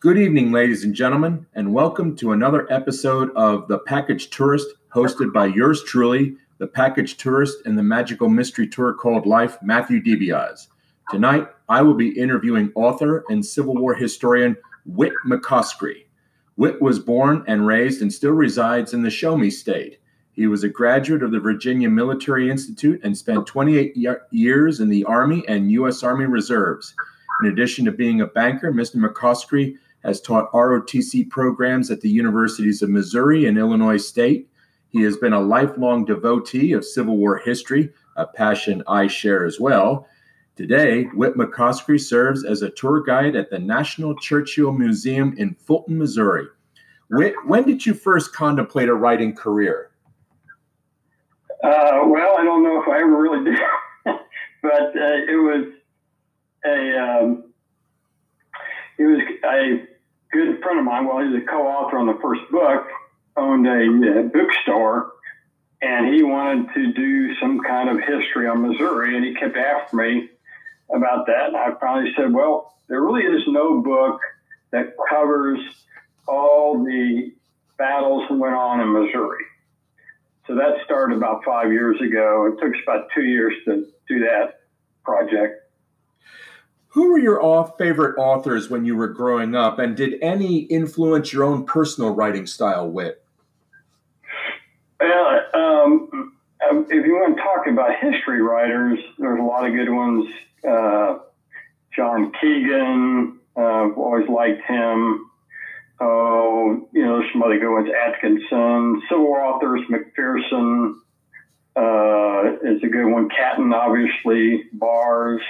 Good 0.00 0.18
evening, 0.18 0.52
ladies 0.52 0.84
and 0.84 0.94
gentlemen, 0.94 1.46
and 1.54 1.72
welcome 1.72 2.14
to 2.16 2.32
another 2.32 2.70
episode 2.70 3.30
of 3.34 3.66
The 3.66 3.78
Package 3.78 4.28
Tourist, 4.28 4.68
hosted 4.94 5.32
by 5.32 5.46
yours 5.46 5.82
truly, 5.84 6.36
the 6.58 6.66
package 6.66 7.16
tourist 7.16 7.58
and 7.64 7.78
the 7.78 7.82
magical 7.82 8.28
mystery 8.28 8.68
tour 8.68 8.92
called 8.92 9.26
Life, 9.26 9.56
Matthew 9.62 10.02
DiBiase. 10.02 10.66
Tonight, 11.10 11.48
I 11.68 11.80
will 11.80 11.94
be 11.94 12.18
interviewing 12.18 12.72
author 12.74 13.24
and 13.28 13.44
Civil 13.44 13.74
War 13.74 13.94
historian 13.94 14.56
Whit 14.84 15.12
McCoskrie. 15.26 16.04
Whit 16.56 16.80
was 16.82 16.98
born 16.98 17.42
and 17.46 17.66
raised 17.66 18.02
and 18.02 18.12
still 18.12 18.32
resides 18.32 18.92
in 18.92 19.02
the 19.02 19.10
Show 19.10 19.36
Me 19.36 19.48
State. 19.48 19.98
He 20.32 20.46
was 20.46 20.62
a 20.62 20.68
graduate 20.68 21.22
of 21.22 21.32
the 21.32 21.40
Virginia 21.40 21.88
Military 21.88 22.50
Institute 22.50 23.00
and 23.02 23.16
spent 23.16 23.46
28 23.46 23.96
years 24.30 24.80
in 24.80 24.90
the 24.90 25.04
Army 25.04 25.42
and 25.48 25.72
U.S. 25.72 26.02
Army 26.02 26.26
Reserves. 26.26 26.94
In 27.42 27.48
addition 27.48 27.84
to 27.84 27.92
being 27.92 28.20
a 28.20 28.26
banker, 28.26 28.72
Mr. 28.72 28.96
McCoskrie 28.96 29.76
has 30.04 30.20
taught 30.20 30.52
ROTC 30.52 31.28
programs 31.28 31.90
at 31.90 32.00
the 32.00 32.08
universities 32.08 32.80
of 32.80 32.90
Missouri 32.90 33.46
and 33.46 33.58
Illinois 33.58 33.96
State. 33.96 34.48
He 34.88 35.02
has 35.02 35.16
been 35.16 35.32
a 35.32 35.40
lifelong 35.40 36.04
devotee 36.04 36.72
of 36.72 36.84
Civil 36.84 37.16
War 37.16 37.38
history, 37.38 37.92
a 38.16 38.26
passion 38.26 38.82
I 38.86 39.08
share 39.08 39.44
as 39.44 39.60
well. 39.60 40.08
Today, 40.54 41.04
Whit 41.12 41.34
McCoskrie 41.34 42.00
serves 42.00 42.44
as 42.44 42.62
a 42.62 42.70
tour 42.70 43.02
guide 43.02 43.36
at 43.36 43.50
the 43.50 43.58
National 43.58 44.16
Churchill 44.16 44.72
Museum 44.72 45.34
in 45.36 45.54
Fulton, 45.54 45.98
Missouri. 45.98 46.46
Whit, 47.10 47.34
when 47.44 47.64
did 47.64 47.84
you 47.84 47.92
first 47.92 48.32
contemplate 48.32 48.88
a 48.88 48.94
writing 48.94 49.34
career? 49.34 49.90
Uh, 51.62 52.02
well, 52.06 52.36
I 52.38 52.44
don't 52.44 52.62
know 52.62 52.80
if 52.80 52.88
I 52.88 53.00
ever 53.00 53.20
really 53.20 53.44
did, 53.44 53.58
but 54.62 54.96
uh, 54.96 55.26
it 55.28 55.42
was 55.42 55.74
a 56.66 56.98
um, 56.98 57.44
he 58.96 59.04
was 59.04 59.20
a 59.44 59.86
good 60.32 60.62
friend 60.62 60.78
of 60.78 60.84
mine. 60.84 61.06
Well, 61.06 61.24
he's 61.24 61.42
a 61.42 61.46
co-author 61.46 61.98
on 61.98 62.06
the 62.06 62.18
first 62.20 62.42
book. 62.50 62.86
Owned 63.36 63.66
a, 63.66 64.20
a 64.20 64.22
bookstore, 64.22 65.12
and 65.82 66.14
he 66.14 66.22
wanted 66.22 66.72
to 66.72 66.92
do 66.94 67.34
some 67.34 67.60
kind 67.60 67.90
of 67.90 67.98
history 68.00 68.48
on 68.48 68.62
Missouri, 68.62 69.14
and 69.14 69.24
he 69.24 69.34
kept 69.34 69.56
after 69.56 69.96
me 69.96 70.30
about 70.94 71.26
that. 71.26 71.48
And 71.48 71.56
I 71.56 71.72
finally 71.78 72.12
said, 72.16 72.32
"Well, 72.32 72.74
there 72.88 73.02
really 73.02 73.24
is 73.24 73.42
no 73.46 73.82
book 73.82 74.20
that 74.70 74.94
covers 75.10 75.60
all 76.26 76.82
the 76.82 77.32
battles 77.76 78.24
that 78.28 78.36
went 78.36 78.54
on 78.54 78.80
in 78.80 78.90
Missouri." 78.92 79.44
So 80.46 80.54
that 80.54 80.76
started 80.84 81.16
about 81.16 81.44
five 81.44 81.72
years 81.72 82.00
ago. 82.00 82.46
It 82.46 82.60
took 82.62 82.72
us 82.72 82.80
about 82.86 83.08
two 83.14 83.24
years 83.24 83.52
to 83.66 83.84
do 84.08 84.20
that 84.20 84.60
project. 85.04 85.66
Who 86.96 87.12
were 87.12 87.18
your 87.18 87.74
favorite 87.76 88.18
authors 88.18 88.70
when 88.70 88.86
you 88.86 88.96
were 88.96 89.08
growing 89.08 89.54
up, 89.54 89.78
and 89.78 89.94
did 89.94 90.14
any 90.22 90.60
influence 90.60 91.30
your 91.30 91.44
own 91.44 91.66
personal 91.66 92.14
writing 92.14 92.46
style, 92.46 92.88
Whit. 92.88 93.22
Well, 94.98 95.40
um, 95.52 96.32
um, 96.66 96.86
if 96.88 97.04
you 97.04 97.12
want 97.12 97.36
to 97.36 97.42
talk 97.42 97.66
about 97.66 97.96
history 98.00 98.40
writers, 98.40 98.98
there's 99.18 99.38
a 99.38 99.42
lot 99.42 99.66
of 99.66 99.74
good 99.74 99.90
ones. 99.90 100.26
Uh, 100.66 101.18
John 101.94 102.32
Keegan, 102.40 103.40
uh, 103.54 103.90
always 103.94 104.26
liked 104.30 104.62
him. 104.62 105.30
Oh, 106.00 106.88
you 106.92 107.04
know, 107.04 107.22
some 107.30 107.42
other 107.42 107.58
good 107.58 107.74
ones. 107.74 107.90
Atkinson, 107.94 109.02
Civil 109.10 109.34
authors, 109.34 109.82
McPherson 109.90 110.94
uh, 111.76 112.56
is 112.64 112.82
a 112.82 112.88
good 112.88 113.12
one. 113.12 113.28
Catton, 113.28 113.74
obviously, 113.74 114.64
Bars. 114.72 115.42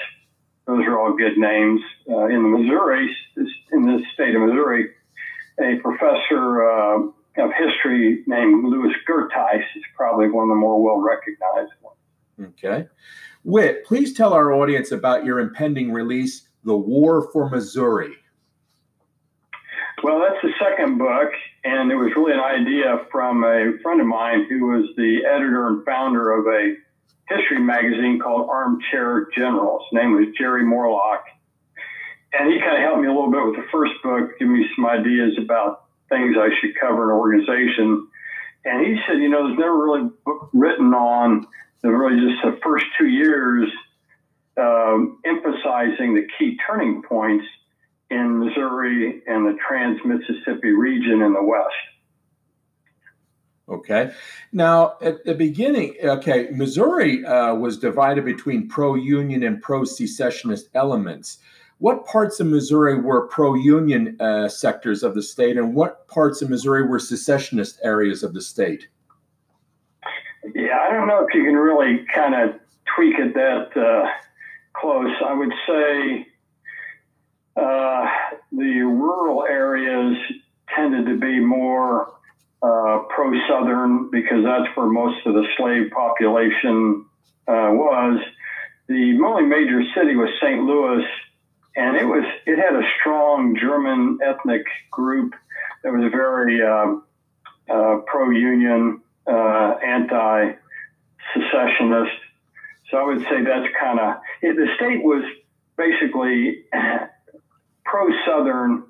Those 0.66 0.84
are 0.86 0.98
all 0.98 1.16
good 1.16 1.38
names. 1.38 1.80
Uh, 2.08 2.26
in 2.26 2.42
the 2.42 2.58
Missouri, 2.58 3.14
in 3.72 3.82
the 3.82 4.02
state 4.14 4.34
of 4.34 4.42
Missouri, 4.42 4.90
a 5.60 5.76
professor 5.82 6.68
uh, 6.68 6.98
of 7.38 7.50
history 7.56 8.24
named 8.26 8.64
Louis 8.64 8.92
Gerteis 9.08 9.62
is 9.76 9.84
probably 9.96 10.28
one 10.28 10.44
of 10.44 10.48
the 10.48 10.54
more 10.56 10.82
well 10.82 10.98
recognized 10.98 11.72
ones. 11.82 12.52
Okay. 12.58 12.88
Whit, 13.44 13.84
please 13.84 14.12
tell 14.12 14.32
our 14.32 14.52
audience 14.52 14.90
about 14.90 15.24
your 15.24 15.38
impending 15.38 15.92
release, 15.92 16.48
The 16.64 16.76
War 16.76 17.30
for 17.32 17.48
Missouri. 17.48 18.16
Well, 20.02 20.20
that's 20.20 20.42
the 20.42 20.52
second 20.58 20.98
book, 20.98 21.30
and 21.64 21.90
it 21.90 21.94
was 21.94 22.12
really 22.16 22.32
an 22.32 22.40
idea 22.40 23.06
from 23.10 23.44
a 23.44 23.78
friend 23.82 24.00
of 24.00 24.06
mine 24.06 24.46
who 24.48 24.66
was 24.66 24.90
the 24.96 25.24
editor 25.24 25.68
and 25.68 25.84
founder 25.84 26.32
of 26.32 26.46
a 26.46 26.74
history 27.28 27.60
magazine 27.60 28.18
called 28.22 28.48
Armchair 28.48 29.28
General. 29.34 29.80
His 29.90 29.96
name 29.96 30.14
was 30.14 30.26
Jerry 30.38 30.64
Morelock. 30.64 31.24
And 32.32 32.52
he 32.52 32.58
kind 32.60 32.76
of 32.76 32.82
helped 32.82 33.00
me 33.00 33.08
a 33.08 33.12
little 33.12 33.30
bit 33.30 33.44
with 33.44 33.56
the 33.56 33.66
first 33.72 33.92
book, 34.02 34.38
give 34.38 34.48
me 34.48 34.66
some 34.74 34.86
ideas 34.86 35.38
about 35.38 35.84
things 36.08 36.36
I 36.38 36.50
should 36.60 36.78
cover 36.78 37.04
in 37.04 37.10
an 37.10 37.16
organization. 37.16 38.08
And 38.64 38.86
he 38.86 39.00
said, 39.06 39.18
you 39.18 39.28
know, 39.28 39.46
there's 39.46 39.58
never 39.58 39.84
really 39.84 40.10
book 40.24 40.50
written 40.52 40.92
on 40.92 41.46
the 41.82 41.90
really 41.90 42.20
just 42.20 42.42
the 42.42 42.58
first 42.62 42.84
two 42.98 43.06
years 43.06 43.70
um, 44.56 45.20
emphasizing 45.24 46.14
the 46.14 46.26
key 46.38 46.58
turning 46.66 47.02
points 47.02 47.44
in 48.10 48.38
Missouri 48.38 49.22
and 49.26 49.46
the 49.46 49.56
Trans 49.66 49.98
Mississippi 50.04 50.70
region 50.70 51.22
in 51.22 51.32
the 51.32 51.42
West. 51.42 51.74
Okay. 53.68 54.12
Now, 54.52 54.96
at 55.00 55.24
the 55.24 55.34
beginning, 55.34 55.96
okay, 56.02 56.48
Missouri 56.52 57.24
uh, 57.24 57.54
was 57.54 57.78
divided 57.78 58.24
between 58.24 58.68
pro 58.68 58.94
union 58.94 59.42
and 59.42 59.60
pro 59.60 59.84
secessionist 59.84 60.68
elements. 60.74 61.38
What 61.78 62.06
parts 62.06 62.38
of 62.40 62.46
Missouri 62.46 63.00
were 63.00 63.26
pro 63.26 63.54
union 63.54 64.16
uh, 64.20 64.48
sectors 64.48 65.02
of 65.02 65.14
the 65.14 65.22
state, 65.22 65.56
and 65.56 65.74
what 65.74 66.06
parts 66.08 66.42
of 66.42 66.48
Missouri 66.48 66.86
were 66.86 67.00
secessionist 67.00 67.80
areas 67.82 68.22
of 68.22 68.34
the 68.34 68.40
state? 68.40 68.88
Yeah, 70.54 70.78
I 70.78 70.92
don't 70.92 71.08
know 71.08 71.26
if 71.26 71.34
you 71.34 71.44
can 71.44 71.56
really 71.56 72.06
kind 72.14 72.34
of 72.34 72.60
tweak 72.94 73.18
it 73.18 73.34
that 73.34 73.76
uh, 73.76 74.08
close. 74.74 75.12
I 75.26 75.34
would 75.34 75.52
say 75.66 76.26
uh, 77.56 78.06
the 78.52 78.82
rural 78.82 79.44
areas 79.44 80.16
tended 80.74 81.06
to 81.06 81.18
be 81.18 81.40
more 81.40 82.15
uh, 82.66 82.98
pro 83.08 83.32
Southern 83.48 84.10
because 84.10 84.42
that's 84.44 84.68
where 84.76 84.86
most 84.86 85.24
of 85.26 85.34
the 85.34 85.46
slave 85.56 85.90
population 85.90 87.04
uh, 87.46 87.70
was. 87.72 88.20
The 88.88 89.18
only 89.24 89.44
major 89.44 89.82
city 89.94 90.16
was 90.16 90.30
St. 90.40 90.62
Louis, 90.62 91.04
and 91.76 91.96
it 91.96 92.04
was 92.04 92.24
it 92.44 92.56
had 92.58 92.74
a 92.74 92.82
strong 92.98 93.56
German 93.60 94.18
ethnic 94.24 94.64
group 94.90 95.34
that 95.82 95.92
was 95.92 96.10
very 96.10 96.62
um, 96.62 97.04
uh, 97.70 97.98
pro 98.06 98.30
union, 98.30 99.00
uh, 99.26 99.74
anti 99.84 100.52
secessionist. 101.34 102.18
So 102.90 102.96
I 102.98 103.04
would 103.04 103.22
say 103.24 103.44
that's 103.44 103.68
kind 103.78 104.00
of 104.00 104.16
the 104.42 104.66
state 104.76 105.02
was 105.02 105.24
basically 105.76 106.64
pro 107.84 108.08
Southern 108.26 108.84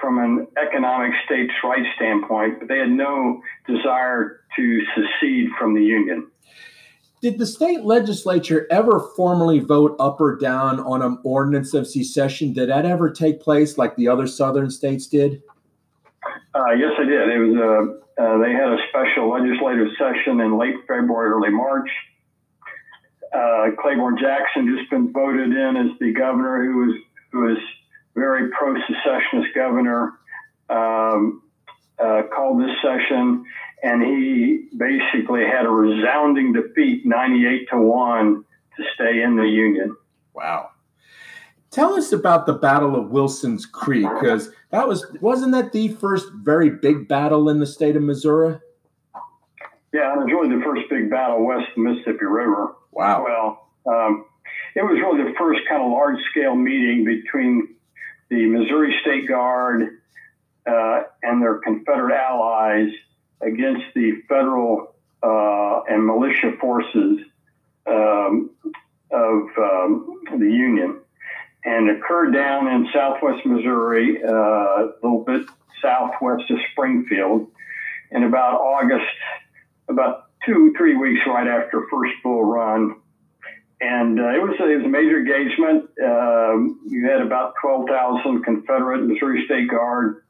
from 0.00 0.18
an 0.18 0.46
economic 0.60 1.12
states' 1.24 1.52
rights 1.62 1.88
standpoint, 1.96 2.60
but 2.60 2.68
they 2.68 2.78
had 2.78 2.90
no 2.90 3.42
desire 3.66 4.40
to 4.56 4.80
secede 4.94 5.50
from 5.58 5.74
the 5.74 5.82
Union. 5.82 6.30
Did 7.20 7.38
the 7.38 7.46
state 7.46 7.84
legislature 7.84 8.66
ever 8.70 8.98
formally 9.14 9.58
vote 9.58 9.94
up 10.00 10.20
or 10.20 10.36
down 10.36 10.80
on 10.80 11.02
an 11.02 11.18
ordinance 11.22 11.74
of 11.74 11.86
secession? 11.86 12.54
Did 12.54 12.70
that 12.70 12.86
ever 12.86 13.10
take 13.10 13.42
place 13.42 13.76
like 13.76 13.94
the 13.96 14.08
other 14.08 14.26
southern 14.26 14.70
states 14.70 15.06
did? 15.06 15.42
Uh, 16.54 16.72
yes, 16.72 16.92
they 16.98 17.04
did. 17.04 17.28
It 17.28 17.38
was 17.38 17.56
a, 17.56 18.22
uh, 18.22 18.24
uh, 18.24 18.38
they 18.38 18.52
had 18.52 18.72
a 18.72 18.78
special 18.88 19.30
legislative 19.30 19.88
session 19.98 20.40
in 20.40 20.58
late 20.58 20.76
February, 20.88 21.30
early 21.30 21.50
March. 21.50 21.88
Uh, 23.34 23.70
Claiborne 23.80 24.18
Jackson 24.18 24.74
just 24.76 24.90
been 24.90 25.12
voted 25.12 25.50
in 25.50 25.76
as 25.76 25.98
the 26.00 26.12
governor 26.12 26.64
who 26.64 26.86
was 26.86 26.96
who 27.32 27.40
was 27.42 27.58
very 28.14 28.50
pro 28.50 28.74
secessionist 28.86 29.54
governor, 29.54 30.12
um, 30.68 31.42
uh, 31.98 32.22
called 32.34 32.62
this 32.62 32.74
session, 32.82 33.44
and 33.82 34.02
he 34.02 34.68
basically 34.76 35.44
had 35.44 35.66
a 35.66 35.70
resounding 35.70 36.52
defeat, 36.52 37.04
98 37.04 37.68
to 37.70 37.78
1, 37.78 38.44
to 38.76 38.84
stay 38.94 39.22
in 39.22 39.36
the 39.36 39.44
Union. 39.44 39.96
Wow. 40.34 40.70
Tell 41.70 41.94
us 41.94 42.12
about 42.12 42.46
the 42.46 42.52
Battle 42.52 42.96
of 42.96 43.10
Wilson's 43.10 43.64
Creek, 43.64 44.08
because 44.20 44.50
that 44.70 44.88
was 44.88 45.06
wasn't 45.20 45.52
that 45.52 45.72
the 45.72 45.88
first 45.88 46.26
very 46.42 46.70
big 46.70 47.06
battle 47.06 47.48
in 47.48 47.60
the 47.60 47.66
state 47.66 47.94
of 47.94 48.02
Missouri? 48.02 48.58
Yeah, 49.92 50.14
it 50.14 50.18
was 50.18 50.26
really 50.26 50.56
the 50.56 50.62
first 50.64 50.82
big 50.90 51.10
battle 51.10 51.44
west 51.44 51.68
of 51.68 51.74
the 51.76 51.80
Mississippi 51.82 52.24
River. 52.24 52.74
Wow. 52.92 53.24
Well, 53.24 53.68
um, 53.86 54.24
it 54.74 54.82
was 54.82 54.98
really 54.98 55.30
the 55.30 55.36
first 55.38 55.60
kind 55.68 55.82
of 55.82 55.90
large 55.90 56.18
scale 56.30 56.54
meeting 56.54 57.04
between 57.04 57.74
the 58.30 58.46
Missouri 58.46 58.96
State 59.02 59.28
Guard 59.28 59.98
uh, 60.66 61.02
and 61.22 61.42
their 61.42 61.58
Confederate 61.58 62.14
allies 62.14 62.90
against 63.40 63.84
the 63.94 64.22
federal 64.28 64.94
uh, 65.22 65.82
and 65.88 66.06
militia 66.06 66.52
forces 66.60 67.18
um, 67.86 68.50
of 69.10 69.42
um, 69.58 70.20
the 70.38 70.46
Union. 70.46 71.00
and 71.64 71.90
occurred 71.90 72.32
down 72.32 72.68
in 72.68 72.88
southwest 72.92 73.44
Missouri, 73.44 74.22
uh, 74.22 74.28
a 74.30 74.92
little 75.02 75.24
bit 75.24 75.46
southwest 75.82 76.50
of 76.50 76.58
Springfield, 76.72 77.48
in 78.10 78.24
about 78.24 78.60
August, 78.60 79.10
about 79.88 80.30
two, 80.46 80.72
three 80.76 80.96
weeks 80.96 81.20
right 81.26 81.46
after 81.46 81.86
first 81.90 82.14
bull 82.22 82.44
run. 82.44 82.96
And 83.80 84.20
uh, 84.20 84.28
it, 84.28 84.42
was 84.42 84.56
a, 84.60 84.70
it 84.70 84.76
was 84.76 84.84
a 84.84 84.88
major 84.88 85.18
engagement. 85.18 85.88
Um, 86.04 86.80
you 86.86 87.08
had 87.08 87.22
about 87.22 87.54
12,000 87.62 88.42
Confederate 88.42 89.06
Missouri 89.06 89.44
State 89.46 89.70
Guard 89.70 90.22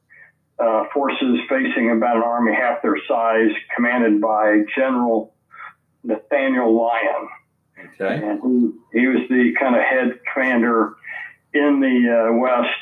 uh, 0.61 0.85
forces 0.94 1.41
facing 1.49 1.91
about 1.91 2.17
an 2.17 2.23
army 2.23 2.55
half 2.55 2.82
their 2.82 2.97
size, 3.08 3.50
commanded 3.75 4.20
by 4.20 4.62
General 4.76 5.35
Nathaniel 6.05 6.76
Lyon. 6.76 7.29
Okay. 7.79 8.25
And 8.25 8.75
he, 8.93 9.00
he 9.00 9.06
was 9.06 9.29
the 9.29 9.52
kind 9.58 9.75
of 9.75 9.82
head 9.82 10.20
commander 10.32 10.94
in 11.52 11.81
the 11.81 12.31
uh, 12.31 12.37
West 12.37 12.79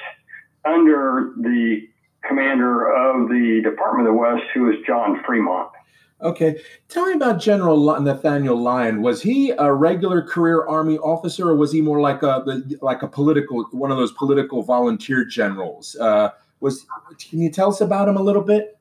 under 0.65 1.33
the 1.41 1.89
commander 2.27 2.91
of 2.91 3.29
the 3.29 3.61
Department 3.63 4.09
of 4.09 4.15
the 4.15 4.19
West, 4.19 4.43
who 4.53 4.63
was 4.65 4.75
John 4.87 5.23
Fremont. 5.25 5.71
Okay, 6.21 6.61
tell 6.89 7.07
me 7.07 7.13
about 7.13 7.41
General 7.41 8.01
Nathaniel 8.01 8.57
Lyon. 8.57 9.03
Was 9.03 9.23
he 9.23 9.51
a 9.53 9.73
regular 9.73 10.21
career 10.21 10.67
Army 10.67 10.99
officer, 10.99 11.51
or 11.51 11.55
was 11.55 11.73
he 11.73 11.81
more 11.81 12.01
like 12.01 12.25
a 12.25 12.45
like 12.83 13.03
a 13.03 13.09
political 13.09 13.65
one 13.71 13.93
of 13.93 13.99
those 13.99 14.11
political 14.13 14.63
volunteer 14.65 15.25
generals? 15.25 15.95
Uh, 15.95 16.31
was 16.59 16.85
can 17.31 17.41
you 17.41 17.51
tell 17.51 17.69
us 17.69 17.81
about 17.81 18.09
him 18.09 18.17
a 18.17 18.23
little 18.23 18.43
bit? 18.43 18.77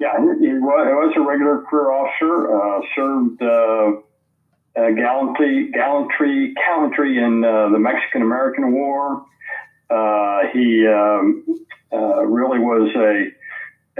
Yeah, 0.00 0.16
he 0.18 0.48
was, 0.58 1.12
a 1.16 1.20
regular 1.20 1.62
career 1.62 1.92
officer. 1.92 2.54
Uh, 2.54 2.80
served 2.94 3.42
uh, 3.42 4.90
gallantry, 4.90 5.70
gallantry, 5.70 6.54
gallantry 6.54 7.18
in 7.18 7.44
uh, 7.44 7.68
the 7.70 7.78
Mexican 7.78 8.22
American 8.22 8.72
War. 8.72 9.24
Uh, 9.90 10.40
he 10.52 10.86
um, 10.86 11.44
uh, 11.92 12.24
really 12.26 12.58
was 12.58 12.90
a 12.96 13.30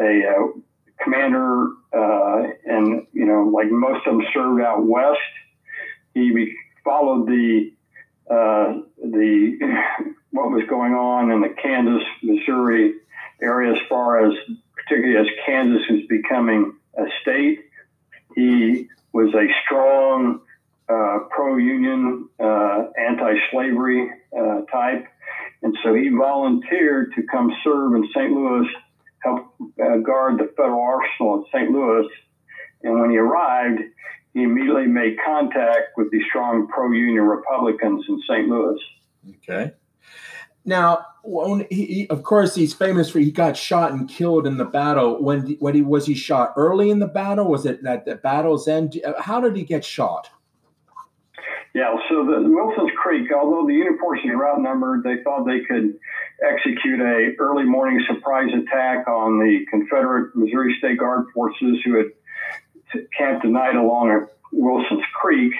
a 0.00 0.52
commander, 1.02 1.68
and 1.92 3.06
you 3.12 3.26
know, 3.26 3.50
like 3.52 3.70
most 3.70 4.06
of 4.06 4.16
them 4.16 4.26
served 4.32 4.62
out 4.62 4.84
west. 4.84 5.18
He 6.14 6.54
followed 6.84 7.26
the 7.26 7.72
the 8.28 9.58
what 10.30 10.50
was 10.50 10.64
going 10.68 10.94
on 10.94 11.30
in 11.30 11.40
the 11.40 11.48
Kansas, 11.48 12.06
Missouri 12.22 12.94
area 13.40 13.72
as 13.72 13.78
far 13.88 14.26
as, 14.26 14.34
particularly 14.74 15.16
as 15.16 15.26
Kansas 15.46 15.82
is 15.88 16.06
becoming 16.08 16.74
a 16.96 17.04
state. 17.22 17.60
He 18.34 18.88
was 19.12 19.32
a 19.34 19.46
strong 19.64 20.40
uh, 20.88 21.20
pro-union, 21.30 22.28
uh, 22.38 22.84
anti-slavery 22.98 24.10
uh, 24.36 24.60
type, 24.70 25.06
and 25.62 25.76
so 25.82 25.94
he 25.94 26.08
volunteered 26.08 27.12
to 27.14 27.22
come 27.22 27.52
serve 27.64 27.94
in 27.94 28.08
St. 28.14 28.30
Louis, 28.30 28.68
help 29.20 29.54
uh, 29.82 29.98
guard 29.98 30.38
the 30.38 30.52
federal 30.56 30.80
arsenal 30.80 31.36
in 31.36 31.44
St. 31.52 31.70
Louis. 31.70 32.08
And 32.82 33.00
when 33.00 33.10
he 33.10 33.18
arrived, 33.18 33.80
he 34.34 34.42
immediately 34.42 34.86
made 34.86 35.16
contact 35.24 35.96
with 35.96 36.10
the 36.10 36.20
strong 36.28 36.68
pro-union 36.68 37.24
Republicans 37.24 38.04
in 38.08 38.20
St. 38.28 38.48
Louis. 38.48 38.80
Okay. 39.36 39.72
Now, 40.64 41.06
he, 41.70 42.06
of 42.10 42.22
course, 42.22 42.54
he's 42.54 42.74
famous 42.74 43.10
for 43.10 43.18
he 43.18 43.30
got 43.30 43.56
shot 43.56 43.92
and 43.92 44.08
killed 44.08 44.46
in 44.46 44.58
the 44.58 44.64
battle. 44.64 45.22
When 45.22 45.56
when 45.60 45.74
he 45.74 45.82
was 45.82 46.06
he 46.06 46.14
shot 46.14 46.52
early 46.56 46.90
in 46.90 46.98
the 46.98 47.06
battle? 47.06 47.48
Was 47.48 47.64
it 47.64 47.84
at 47.86 48.04
the 48.04 48.16
battle's 48.16 48.68
end? 48.68 49.00
How 49.18 49.40
did 49.40 49.56
he 49.56 49.62
get 49.62 49.84
shot? 49.84 50.30
Yeah, 51.74 51.96
so 52.08 52.24
the 52.24 52.48
Wilson's 52.48 52.90
Creek, 52.96 53.30
although 53.32 53.66
the 53.66 53.74
Union 53.74 53.98
forces 53.98 54.24
were 54.34 54.48
outnumbered, 54.48 55.04
they 55.04 55.22
thought 55.22 55.44
they 55.44 55.60
could 55.60 55.98
execute 56.42 57.00
a 57.00 57.34
early 57.38 57.64
morning 57.64 58.02
surprise 58.06 58.50
attack 58.54 59.06
on 59.06 59.38
the 59.38 59.66
Confederate 59.70 60.34
Missouri 60.34 60.74
State 60.78 60.98
Guard 60.98 61.26
forces 61.34 61.78
who 61.84 61.96
had 61.96 62.06
camped 63.16 63.42
the 63.42 63.50
night 63.50 63.76
along 63.76 64.26
Wilson's 64.50 65.04
Creek, 65.14 65.52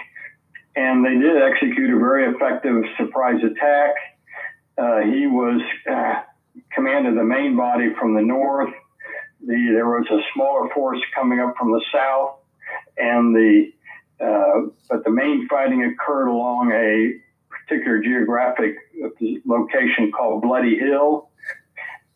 and 0.75 1.05
they 1.05 1.14
did 1.14 1.43
execute 1.43 1.90
a 1.90 1.99
very 1.99 2.32
effective 2.34 2.84
surprise 2.96 3.43
attack. 3.44 3.94
Uh, 4.78 5.00
he 5.00 5.26
was 5.26 5.60
uh, 5.90 6.22
commanded 6.72 7.16
the 7.16 7.25
main 7.25 7.56
body 7.56 7.93
from 7.99 8.14
the 8.14 8.22
north. 8.22 8.72
The, 9.44 9.70
there 9.72 9.87
was 9.87 10.06
a 10.10 10.20
smaller 10.34 10.69
force 10.75 11.00
coming 11.14 11.40
up 11.40 11.55
from 11.58 11.70
the 11.70 11.82
south, 11.93 12.38
and 12.96 13.34
the 13.34 13.72
uh, 14.20 14.69
but 14.88 15.05
the 15.05 15.11
main 15.11 15.47
fighting 15.49 15.85
occurred 15.85 16.29
along 16.29 16.73
a 16.73 17.12
particular 17.49 18.00
geographic 18.00 18.75
location 19.44 20.11
called 20.11 20.43
Bloody 20.43 20.79
Hill. 20.79 21.29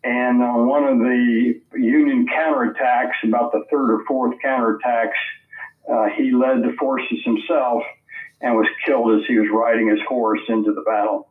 And 0.05 0.43
on 0.43 0.67
one 0.67 0.85
of 0.85 0.99
the 0.99 1.61
Union 1.75 2.27
counterattacks, 2.27 3.23
about 3.23 3.53
the 3.53 3.65
third 3.71 3.93
or 3.93 4.05
fourth 4.07 4.37
counterattacks, 4.45 5.13
uh, 5.91 6.07
he 6.17 6.33
led 6.33 6.63
the 6.63 6.75
forces 6.79 7.19
himself 7.25 7.83
and 8.41 8.57
was 8.57 8.67
killed 8.85 9.21
as 9.21 9.27
he 9.29 9.39
was 9.39 9.49
riding 9.53 9.89
his 9.89 10.01
horse 10.09 10.41
into 10.49 10.73
the 10.73 10.83
battle. 10.83 11.29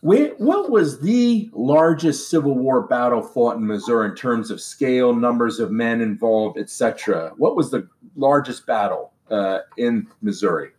What 0.00 0.70
was 0.70 1.00
the 1.00 1.48
largest 1.54 2.28
Civil 2.28 2.58
War 2.58 2.82
battle 2.82 3.22
fought 3.22 3.56
in 3.56 3.66
Missouri 3.66 4.10
in 4.10 4.14
terms 4.14 4.50
of 4.50 4.60
scale, 4.60 5.14
numbers 5.14 5.60
of 5.60 5.70
men 5.70 6.02
involved, 6.02 6.58
etc.? 6.58 7.32
What 7.38 7.56
was 7.56 7.70
the 7.70 7.88
largest 8.14 8.66
battle 8.66 9.13
uh, 9.30 9.60
in 9.76 10.06
Missouri? 10.20 10.70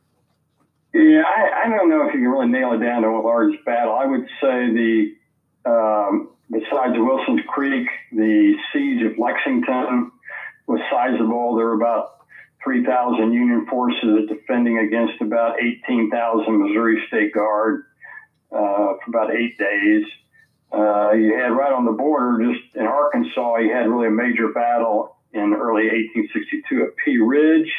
Yeah, 0.94 1.24
I, 1.26 1.66
I, 1.66 1.70
don't 1.70 1.90
know 1.90 2.08
if 2.08 2.14
you 2.14 2.22
can 2.22 2.30
really 2.30 2.48
nail 2.48 2.72
it 2.74 2.78
down 2.78 3.02
to 3.02 3.10
a 3.10 3.20
large 3.20 3.54
battle. 3.66 3.94
I 3.94 4.06
would 4.06 4.26
say 4.40 4.72
the 4.72 5.16
um, 5.66 6.30
besides 6.50 6.94
Wilson's 6.96 7.42
Creek, 7.48 7.88
the 8.12 8.54
siege 8.72 9.04
of 9.04 9.18
Lexington 9.18 10.12
was 10.68 10.80
sizable. 10.90 11.56
There 11.56 11.66
were 11.66 11.74
about 11.74 12.26
3,000 12.64 13.34
Union 13.34 13.66
forces 13.68 14.30
defending 14.30 14.80
against 14.80 15.22
about 15.22 15.62
18,000 15.62 16.62
Missouri 16.62 17.04
State 17.08 17.34
Guard 17.34 17.84
uh, 18.52 18.96
for 19.04 19.10
about 19.10 19.36
eight 19.36 19.58
days. 19.58 20.06
Uh, 20.72 21.12
you 21.12 21.36
had 21.38 21.52
right 21.52 21.72
on 21.72 21.86
the 21.86 21.92
border, 21.92 22.52
just 22.52 22.76
in 22.76 22.84
Arkansas, 22.84 23.58
you 23.58 23.72
had 23.72 23.88
really 23.88 24.08
a 24.08 24.12
major 24.12 24.50
battle 24.50 25.16
in 25.32 25.54
early 25.54 25.88
1862 25.88 26.84
at 26.84 26.96
Pea 27.04 27.18
Ridge. 27.18 27.72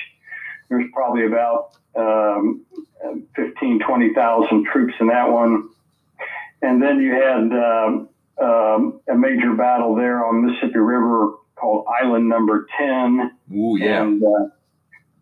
There's 0.68 0.90
probably 0.92 1.26
about 1.26 1.76
um, 1.94 2.64
15, 3.34 3.80
20,000 3.80 4.64
troops 4.66 4.94
in 5.00 5.08
that 5.08 5.30
one. 5.30 5.68
And 6.62 6.82
then 6.82 7.00
you 7.00 7.12
had 7.12 7.52
um, 7.52 8.08
um, 8.40 9.00
a 9.08 9.14
major 9.14 9.54
battle 9.54 9.94
there 9.94 10.24
on 10.24 10.46
Mississippi 10.46 10.78
River 10.78 11.34
called 11.54 11.86
Island 12.02 12.28
Number 12.28 12.66
10. 12.78 13.36
Ooh, 13.54 13.76
yeah. 13.78 14.02
And 14.02 14.22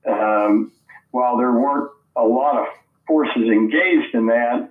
uh, 0.07 0.11
um, 0.11 0.73
while 1.11 1.37
there 1.37 1.53
weren't 1.53 1.91
a 2.17 2.25
lot 2.25 2.57
of 2.57 2.67
forces 3.07 3.45
engaged 3.45 4.15
in 4.15 4.27
that, 4.27 4.71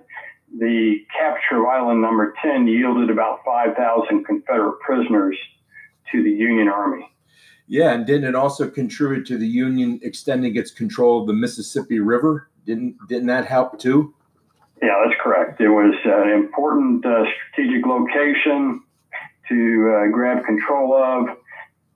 the 0.58 1.04
capture 1.16 1.60
of 1.60 1.66
island 1.66 2.00
number 2.00 2.34
10 2.42 2.66
yielded 2.66 3.10
about 3.10 3.40
5,000 3.44 4.24
Confederate 4.24 4.78
prisoners 4.80 5.36
to 6.12 6.22
the 6.22 6.30
Union 6.30 6.68
Army. 6.68 7.10
Yeah, 7.66 7.92
and 7.92 8.06
didn't 8.06 8.28
it 8.28 8.34
also 8.34 8.68
contribute 8.68 9.26
to 9.26 9.38
the 9.38 9.46
Union 9.46 9.98
extending 10.02 10.56
its 10.56 10.70
control 10.70 11.22
of 11.22 11.26
the 11.26 11.32
Mississippi 11.32 11.98
River? 11.98 12.48
Didn't 12.66 12.96
didn't 13.08 13.26
that 13.28 13.46
help 13.46 13.78
too? 13.78 14.14
Yeah, 14.82 15.02
that's 15.04 15.18
correct. 15.20 15.60
It 15.60 15.68
was 15.68 15.94
an 16.04 16.30
important 16.30 17.06
uh, 17.06 17.24
strategic 17.52 17.86
location 17.86 18.82
to 19.48 19.96
uh, 19.96 20.12
grab 20.12 20.44
control 20.44 20.94
of. 20.94 21.36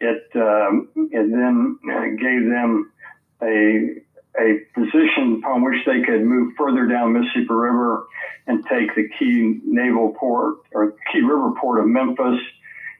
It 0.01 0.25
um, 0.37 0.89
it 0.95 1.31
then 1.31 1.79
gave 2.19 2.49
them 2.49 2.93
a 3.43 4.01
a 4.41 4.61
position 4.75 5.41
upon 5.43 5.65
which 5.65 5.85
they 5.85 6.01
could 6.03 6.23
move 6.23 6.55
further 6.57 6.87
down 6.87 7.13
Mississippi 7.13 7.47
River 7.51 8.07
and 8.47 8.65
take 8.67 8.95
the 8.95 9.09
key 9.19 9.61
naval 9.65 10.15
port 10.19 10.59
or 10.73 10.95
key 11.13 11.21
river 11.21 11.53
port 11.61 11.81
of 11.81 11.87
Memphis 11.87 12.41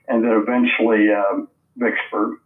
and 0.07 0.23
then 0.23 0.31
eventually 0.31 1.11
uh, 1.11 1.45
Vicksburg. 1.77 2.39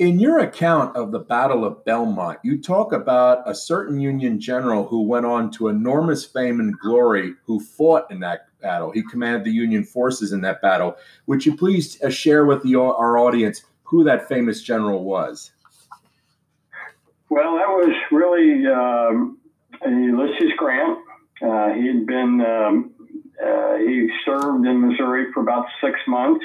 In 0.00 0.18
your 0.18 0.40
account 0.40 0.96
of 0.96 1.12
the 1.12 1.20
Battle 1.20 1.64
of 1.64 1.84
Belmont, 1.84 2.40
you 2.42 2.60
talk 2.60 2.92
about 2.92 3.48
a 3.48 3.54
certain 3.54 4.00
Union 4.00 4.40
general 4.40 4.86
who 4.88 5.02
went 5.02 5.24
on 5.24 5.52
to 5.52 5.68
enormous 5.68 6.24
fame 6.24 6.58
and 6.58 6.76
glory 6.80 7.34
who 7.44 7.60
fought 7.60 8.10
in 8.10 8.18
that 8.20 8.48
battle. 8.60 8.90
He 8.90 9.04
commanded 9.04 9.44
the 9.44 9.52
Union 9.52 9.84
forces 9.84 10.32
in 10.32 10.40
that 10.40 10.60
battle. 10.60 10.96
Would 11.26 11.46
you 11.46 11.56
please 11.56 12.02
uh, 12.02 12.10
share 12.10 12.44
with 12.44 12.64
the, 12.64 12.74
our 12.74 13.18
audience 13.18 13.62
who 13.84 14.02
that 14.02 14.26
famous 14.26 14.62
general 14.62 15.04
was? 15.04 15.52
Well, 17.30 17.54
that 17.56 17.68
was 17.68 17.94
really 18.10 18.66
um, 18.66 19.38
Ulysses 19.86 20.52
Grant. 20.56 20.98
Uh, 21.40 21.70
he 21.74 21.86
had 21.86 22.06
been 22.06 22.40
um, 22.40 22.94
uh, 23.42 23.76
he 23.76 24.08
served 24.24 24.66
in 24.66 24.88
Missouri 24.88 25.32
for 25.32 25.40
about 25.40 25.66
six 25.82 25.98
months, 26.06 26.44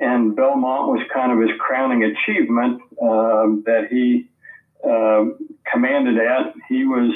and 0.00 0.34
Belmont 0.34 0.88
was 0.88 1.00
kind 1.12 1.30
of 1.30 1.46
his 1.46 1.56
crowning 1.60 2.02
achievement 2.02 2.80
uh, 3.00 3.60
that 3.66 3.88
he 3.90 4.28
um, 4.84 5.38
commanded 5.70 6.16
at. 6.16 6.54
He 6.68 6.84
was 6.84 7.12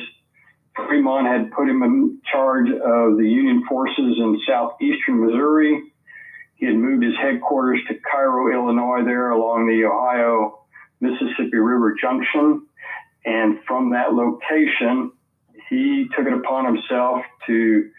Fremont 0.77 1.27
had 1.27 1.51
put 1.53 1.69
him 1.69 1.83
in 1.83 2.21
charge 2.31 2.69
of 2.69 3.17
the 3.17 3.27
Union 3.27 3.65
forces 3.69 4.19
in 4.19 4.39
southeastern 4.47 5.25
Missouri. 5.25 5.81
He 6.57 6.67
had 6.67 6.75
moved 6.75 7.05
his 7.05 7.15
headquarters 7.17 7.81
to 7.89 7.95
Cairo, 8.11 8.53
Illinois, 8.53 9.05
there 9.05 9.31
along 9.31 9.67
the 9.67 9.85
Ohio 9.85 10.65
Mississippi 11.01 11.59
River 11.59 11.95
Junction. 12.01 12.67
And 13.25 13.59
from 13.67 13.91
that 13.91 14.13
location, 14.13 15.13
he 15.71 16.09
took 16.17 16.27
it 16.27 16.33
upon 16.33 16.75
himself 16.75 17.23
to 17.47 17.91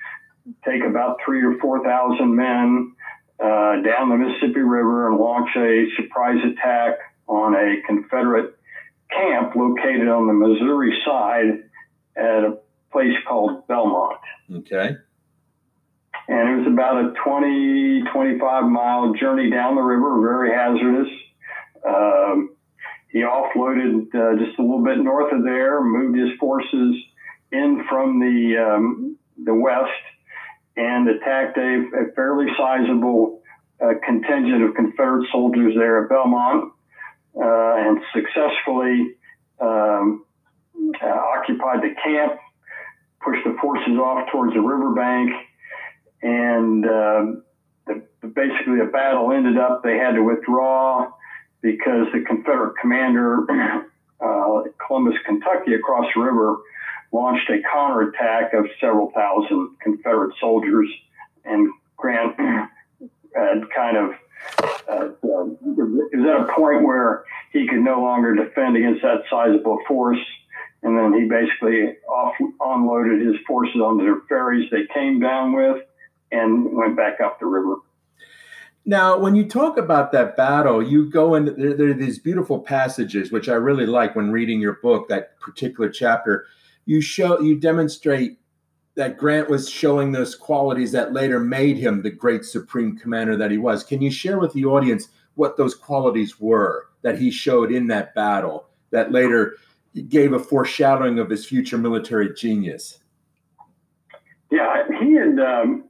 take 0.65 0.83
about 0.83 1.17
three 1.25 1.43
or 1.43 1.57
4,000 1.59 2.35
men 2.35 2.94
uh, 3.39 3.81
down 3.81 4.09
the 4.09 4.17
Mississippi 4.17 4.61
River 4.61 5.09
and 5.09 5.17
launch 5.17 5.49
a 5.57 5.85
surprise 5.95 6.39
attack 6.43 6.97
on 7.27 7.55
a 7.55 7.81
Confederate 7.85 8.57
camp 9.09 9.55
located 9.55 10.07
on 10.07 10.27
the 10.27 10.33
Missouri 10.33 10.93
side 11.05 11.63
at 12.15 12.43
a 12.43 12.57
place 12.91 13.15
called 13.27 13.67
Belmont. 13.67 14.17
Okay. 14.51 14.95
And 16.27 16.49
it 16.49 16.55
was 16.57 16.67
about 16.67 17.05
a 17.05 17.13
20, 17.23 18.03
25 18.11 18.63
mile 18.65 19.13
journey 19.13 19.49
down 19.51 19.75
the 19.75 19.81
river, 19.81 20.21
very 20.21 20.51
hazardous. 20.51 21.11
Um, 21.85 22.55
he 23.09 23.19
offloaded 23.19 24.13
uh, 24.15 24.43
just 24.43 24.57
a 24.57 24.61
little 24.61 24.83
bit 24.83 24.97
north 24.97 25.31
of 25.31 25.43
there, 25.43 25.83
moved 25.83 26.17
his 26.17 26.37
forces 26.39 26.95
in 27.51 27.85
from 27.87 28.19
the 28.19 28.57
um, 28.57 29.17
the 29.43 29.53
west, 29.53 29.91
and 30.77 31.07
attacked 31.07 31.57
a, 31.57 31.85
a 31.95 32.13
fairly 32.15 32.47
sizable 32.57 33.41
uh, 33.81 33.93
contingent 34.05 34.63
of 34.63 34.75
Confederate 34.75 35.27
soldiers 35.31 35.73
there 35.75 36.03
at 36.03 36.09
Belmont, 36.09 36.71
uh, 37.35 37.75
and 37.75 37.99
successfully 38.13 39.15
um, 39.59 40.25
uh, 41.01 41.05
occupied 41.05 41.81
the 41.81 41.93
camp, 42.03 42.33
pushed 43.21 43.43
the 43.45 43.55
forces 43.61 43.97
off 43.97 44.29
towards 44.31 44.53
the 44.53 44.61
riverbank, 44.61 45.31
and 46.21 46.85
um, 46.85 47.43
the, 47.87 48.01
basically 48.27 48.77
the 48.77 48.89
battle 48.91 49.31
ended 49.31 49.57
up. 49.57 49.83
They 49.83 49.97
had 49.97 50.15
to 50.15 50.23
withdraw 50.23 51.11
because 51.61 52.07
the 52.13 52.21
Confederate 52.21 52.75
commander, 52.81 53.41
uh, 54.19 54.61
Columbus, 54.85 55.15
Kentucky, 55.25 55.73
across 55.73 56.05
the 56.15 56.21
river, 56.21 56.57
launched 57.15 57.49
a 57.49 57.61
counterattack 57.71 58.53
of 58.53 58.65
several 58.79 59.11
thousand 59.11 59.77
Confederate 59.81 60.35
soldiers, 60.39 60.89
and 61.45 61.71
Grant 61.95 62.35
had 63.35 63.69
kind 63.73 63.97
of 63.97 64.11
uh, 64.87 65.07
was 65.21 65.57
at 66.13 66.49
a 66.49 66.53
point 66.53 66.83
where 66.83 67.23
he 67.51 67.67
could 67.67 67.79
no 67.79 68.01
longer 68.01 68.35
defend 68.35 68.75
against 68.75 69.01
that 69.01 69.23
sizable 69.29 69.79
force. 69.87 70.19
And 70.83 70.95
then 70.95 71.19
he 71.19 71.27
basically 71.27 71.95
off 72.07 72.35
unloaded 72.59 73.25
his 73.25 73.35
forces 73.47 73.77
onto 73.77 74.05
the 74.05 74.21
ferries 74.29 74.69
they 74.69 74.85
came 74.93 75.19
down 75.19 75.53
with 75.53 75.83
and 76.31 76.75
went 76.75 76.95
back 76.95 77.19
up 77.21 77.39
the 77.39 77.47
river. 77.47 77.77
Now, 78.85 79.17
when 79.17 79.35
you 79.35 79.47
talk 79.47 79.77
about 79.77 80.11
that 80.11 80.37
battle, 80.37 80.83
you 80.83 81.09
go 81.09 81.33
into 81.33 81.53
there, 81.53 81.73
there, 81.73 81.89
are 81.89 81.93
these 81.93 82.19
beautiful 82.19 82.59
passages, 82.59 83.31
which 83.31 83.49
I 83.49 83.55
really 83.55 83.87
like 83.87 84.15
when 84.15 84.31
reading 84.31 84.61
your 84.61 84.73
book, 84.73 85.07
that 85.09 85.39
particular 85.39 85.89
chapter. 85.89 86.45
You 86.85 87.01
show, 87.01 87.39
you 87.39 87.59
demonstrate 87.59 88.37
that 88.95 89.17
Grant 89.17 89.49
was 89.49 89.69
showing 89.69 90.11
those 90.11 90.35
qualities 90.35 90.91
that 90.93 91.13
later 91.13 91.39
made 91.39 91.77
him 91.77 92.01
the 92.01 92.09
great 92.09 92.45
supreme 92.45 92.97
commander 92.97 93.35
that 93.35 93.51
he 93.51 93.57
was. 93.57 93.83
Can 93.83 94.01
you 94.01 94.11
share 94.11 94.39
with 94.39 94.53
the 94.53 94.65
audience 94.65 95.09
what 95.35 95.57
those 95.57 95.75
qualities 95.75 96.39
were 96.39 96.87
that 97.01 97.17
he 97.17 97.29
showed 97.29 97.71
in 97.71 97.87
that 97.87 98.15
battle 98.15 98.67
that 98.91 99.11
later 99.11 99.55
gave 100.07 100.33
a 100.33 100.39
foreshadowing 100.39 101.19
of 101.19 101.29
his 101.29 101.45
future 101.45 101.77
military 101.77 102.33
genius? 102.33 102.99
Yeah, 104.51 104.83
he 105.01 105.13
had 105.13 105.39
um, 105.39 105.85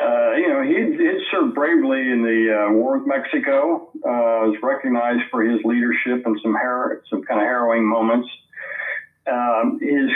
uh, 0.00 0.32
you 0.32 0.48
know, 0.48 0.62
he 0.62 1.04
had 1.04 1.16
served 1.30 1.54
bravely 1.54 2.00
in 2.00 2.22
the 2.22 2.66
uh, 2.68 2.72
war 2.72 2.98
with 2.98 3.06
Mexico. 3.06 3.90
Uh, 3.96 4.48
was 4.48 4.56
recognized 4.62 5.22
for 5.30 5.42
his 5.42 5.60
leadership 5.64 6.24
and 6.24 6.38
some 6.42 6.54
har- 6.54 7.02
some 7.10 7.22
kind 7.22 7.40
of 7.40 7.46
harrowing 7.46 7.86
moments. 7.86 8.28
Um, 9.30 9.78
his 9.80 10.10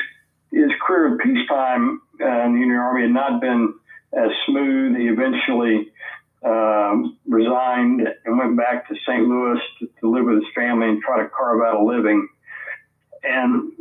his 0.54 0.70
career 0.86 1.12
in 1.12 1.18
peacetime 1.18 2.00
uh, 2.20 2.46
in 2.46 2.54
the 2.54 2.60
Union 2.60 2.78
Army 2.78 3.02
had 3.02 3.10
not 3.10 3.40
been 3.40 3.74
as 4.12 4.30
smooth. 4.46 4.96
He 4.96 5.08
eventually 5.08 5.90
um, 6.44 7.18
resigned 7.26 8.06
and 8.24 8.38
went 8.38 8.56
back 8.56 8.88
to 8.88 8.94
St. 9.06 9.26
Louis 9.26 9.60
to, 9.78 9.88
to 10.00 10.10
live 10.10 10.26
with 10.26 10.36
his 10.36 10.54
family 10.54 10.88
and 10.88 11.02
try 11.02 11.22
to 11.22 11.28
carve 11.28 11.60
out 11.62 11.80
a 11.80 11.84
living. 11.84 12.28
And 13.22 13.72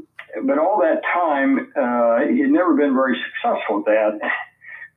but 0.45 0.57
all 0.57 0.81
that 0.81 1.03
time, 1.13 1.71
uh, 1.75 2.25
he 2.33 2.41
had 2.41 2.49
never 2.49 2.73
been 2.73 2.95
very 2.95 3.15
successful 3.21 3.79
at 3.79 3.85
that. 3.85 4.31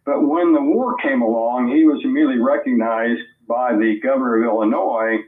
But 0.06 0.23
when 0.23 0.54
the 0.54 0.62
war 0.62 0.97
came 1.02 1.21
along, 1.21 1.75
he 1.75 1.85
was 1.85 2.00
immediately 2.04 2.38
recognized 2.38 3.23
by 3.47 3.73
the 3.73 4.00
governor 4.00 4.38
of 4.38 4.45
Illinois 4.45 5.18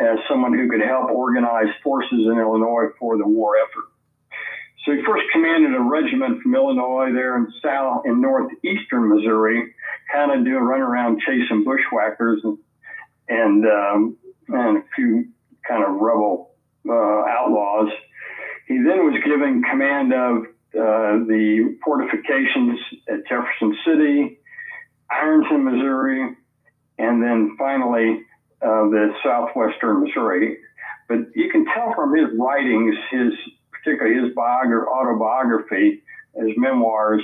as 0.00 0.18
someone 0.28 0.54
who 0.54 0.68
could 0.68 0.80
help 0.80 1.10
organize 1.10 1.68
forces 1.82 2.26
in 2.26 2.38
Illinois 2.38 2.88
for 2.98 3.16
the 3.16 3.26
war 3.26 3.56
effort. 3.56 3.93
So 4.84 4.92
he 4.92 5.02
first 5.02 5.24
commanded 5.32 5.74
a 5.74 5.80
regiment 5.80 6.42
from 6.42 6.54
Illinois 6.54 7.12
there 7.12 7.36
in 7.36 7.52
south 7.62 8.02
in 8.04 8.20
northeastern 8.20 9.08
Missouri, 9.08 9.74
kind 10.12 10.30
of 10.30 10.44
doing 10.44 10.56
a 10.56 10.62
run 10.62 10.80
around 10.80 11.20
chasing 11.20 11.64
bushwhackers 11.64 12.40
and 12.44 12.58
and, 13.28 13.64
um, 13.64 14.16
and 14.48 14.78
a 14.78 14.82
few 14.94 15.28
kind 15.66 15.82
of 15.82 15.94
rebel 15.94 16.50
uh, 16.86 16.92
outlaws. 16.92 17.88
He 18.68 18.74
then 18.74 19.06
was 19.10 19.20
given 19.24 19.62
command 19.62 20.12
of 20.12 20.44
uh, 20.74 21.24
the 21.26 21.78
fortifications 21.84 22.78
at 23.08 23.26
Jefferson 23.28 23.76
City, 23.86 24.38
Ironton, 25.10 25.64
Missouri, 25.64 26.36
and 26.98 27.22
then 27.22 27.56
finally 27.58 28.20
uh, 28.60 28.88
the 28.90 29.14
southwestern 29.22 30.04
Missouri. 30.04 30.58
But 31.08 31.18
you 31.34 31.50
can 31.50 31.64
tell 31.66 31.94
from 31.94 32.14
his 32.14 32.28
writings, 32.38 32.96
his 33.10 33.32
particularly 33.84 34.24
his 34.24 34.34
biography, 34.34 34.88
autobiography, 34.88 36.02
his 36.34 36.56
memoirs, 36.56 37.22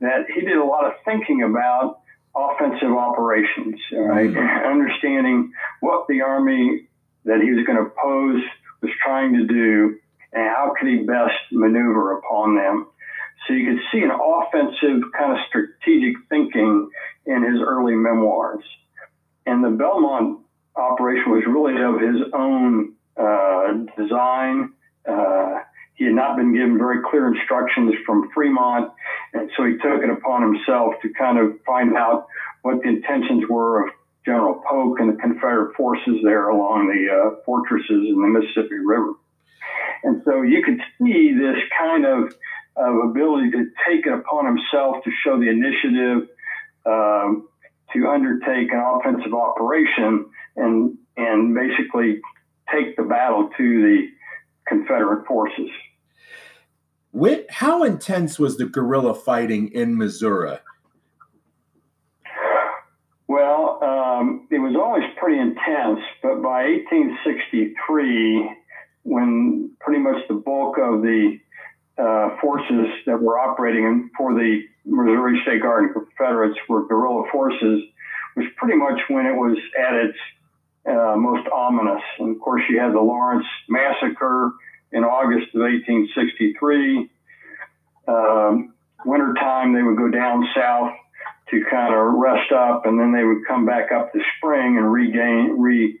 that 0.00 0.26
he 0.32 0.40
did 0.40 0.56
a 0.56 0.64
lot 0.64 0.86
of 0.86 0.92
thinking 1.04 1.42
about 1.42 2.00
offensive 2.34 2.92
operations, 2.92 3.80
right? 3.92 4.30
Mm-hmm. 4.30 4.70
Understanding 4.70 5.52
what 5.80 6.06
the 6.08 6.22
army 6.22 6.86
that 7.24 7.40
he 7.40 7.50
was 7.50 7.66
going 7.66 7.78
to 7.78 7.90
pose 8.00 8.42
was 8.82 8.90
trying 9.02 9.34
to 9.34 9.46
do 9.46 9.98
and 10.32 10.48
how 10.48 10.74
could 10.78 10.88
he 10.88 10.98
best 10.98 11.34
maneuver 11.50 12.18
upon 12.18 12.56
them. 12.56 12.86
So 13.46 13.54
you 13.54 13.72
could 13.72 13.82
see 13.92 14.02
an 14.02 14.10
offensive 14.10 15.10
kind 15.16 15.32
of 15.32 15.38
strategic 15.48 16.16
thinking 16.28 16.90
in 17.24 17.42
his 17.42 17.60
early 17.62 17.94
memoirs. 17.94 18.64
And 19.46 19.64
the 19.64 19.70
Belmont 19.70 20.40
operation 20.74 21.30
was 21.30 21.44
really 21.46 21.80
of 21.82 22.00
his 22.00 22.32
own 22.34 22.94
uh, 23.16 23.72
design. 23.96 24.72
Uh, 25.08 25.60
he 25.96 26.04
had 26.04 26.14
not 26.14 26.36
been 26.36 26.52
given 26.54 26.78
very 26.78 26.98
clear 27.10 27.26
instructions 27.26 27.94
from 28.04 28.30
Fremont, 28.34 28.92
and 29.32 29.50
so 29.56 29.64
he 29.64 29.72
took 29.78 30.02
it 30.02 30.10
upon 30.10 30.42
himself 30.42 30.94
to 31.02 31.08
kind 31.18 31.38
of 31.38 31.58
find 31.64 31.96
out 31.96 32.26
what 32.62 32.82
the 32.82 32.88
intentions 32.88 33.44
were 33.48 33.86
of 33.86 33.94
General 34.24 34.62
Polk 34.68 35.00
and 35.00 35.12
the 35.12 35.20
Confederate 35.20 35.74
forces 35.74 36.16
there 36.22 36.48
along 36.48 36.88
the 36.88 37.12
uh, 37.12 37.42
fortresses 37.44 37.88
in 37.88 38.20
the 38.20 38.28
Mississippi 38.28 38.76
River. 38.84 39.12
And 40.02 40.20
so 40.24 40.42
you 40.42 40.62
could 40.62 40.80
see 40.98 41.32
this 41.32 41.56
kind 41.78 42.04
of, 42.04 42.32
of 42.76 43.10
ability 43.10 43.50
to 43.52 43.70
take 43.88 44.04
it 44.04 44.12
upon 44.12 44.46
himself 44.46 45.02
to 45.04 45.10
show 45.24 45.38
the 45.38 45.48
initiative 45.48 46.28
um, 46.84 47.48
to 47.92 48.08
undertake 48.08 48.70
an 48.72 48.78
offensive 48.78 49.32
operation 49.32 50.26
and 50.56 50.98
and 51.16 51.54
basically 51.54 52.20
take 52.70 52.96
the 52.96 53.02
battle 53.04 53.48
to 53.56 53.82
the 53.82 54.08
Confederate 54.66 55.26
forces. 55.26 55.70
How 57.48 57.82
intense 57.82 58.38
was 58.38 58.58
the 58.58 58.66
guerrilla 58.66 59.14
fighting 59.14 59.72
in 59.72 59.96
Missouri? 59.96 60.58
Well, 63.26 63.78
um, 63.82 64.46
it 64.50 64.58
was 64.58 64.76
always 64.76 65.04
pretty 65.18 65.40
intense, 65.40 66.00
but 66.22 66.42
by 66.42 66.64
1863, 66.92 68.50
when 69.04 69.70
pretty 69.80 69.98
much 70.00 70.28
the 70.28 70.34
bulk 70.34 70.76
of 70.76 71.00
the 71.00 71.38
uh, 71.96 72.36
forces 72.42 72.86
that 73.06 73.18
were 73.18 73.38
operating 73.38 74.10
for 74.14 74.34
the 74.34 74.60
Missouri 74.84 75.40
State 75.42 75.62
Guard 75.62 75.84
and 75.84 75.94
Confederates 75.94 76.58
were 76.68 76.86
guerrilla 76.86 77.24
forces, 77.32 77.82
was 78.36 78.46
pretty 78.58 78.76
much 78.76 79.00
when 79.08 79.24
it 79.24 79.34
was 79.34 79.56
at 79.80 79.94
its 79.94 80.18
uh, 80.86 81.16
most 81.16 81.48
ominous. 81.48 82.02
And 82.18 82.36
of 82.36 82.42
course, 82.42 82.62
you 82.68 82.78
had 82.78 82.92
the 82.92 83.00
Lawrence 83.00 83.46
Massacre 83.70 84.52
in 84.92 85.04
August 85.04 85.54
of 85.54 85.62
1863. 85.62 87.10
Um, 88.08 88.74
wintertime, 89.04 89.74
they 89.74 89.82
would 89.82 89.96
go 89.96 90.08
down 90.08 90.46
south 90.54 90.92
to 91.50 91.64
kind 91.70 91.94
of 91.94 92.14
rest 92.14 92.52
up, 92.52 92.86
and 92.86 92.98
then 92.98 93.12
they 93.12 93.24
would 93.24 93.46
come 93.46 93.66
back 93.66 93.92
up 93.92 94.12
the 94.12 94.20
spring 94.36 94.76
and 94.78 94.90
regain, 94.90 95.58
re 95.58 95.98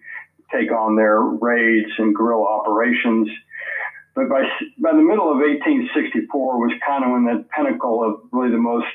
take 0.52 0.70
on 0.70 0.96
their 0.96 1.20
raids 1.20 1.90
and 1.98 2.14
guerrilla 2.14 2.44
operations. 2.44 3.28
but 4.14 4.28
by 4.28 4.42
by 4.78 4.92
the 4.92 5.02
middle 5.02 5.30
of 5.30 5.38
1864 5.38 6.58
was 6.58 6.72
kind 6.86 7.04
of 7.04 7.10
when 7.10 7.24
the 7.24 7.44
pinnacle 7.54 8.02
of 8.04 8.20
really 8.32 8.50
the 8.50 8.58
most 8.58 8.86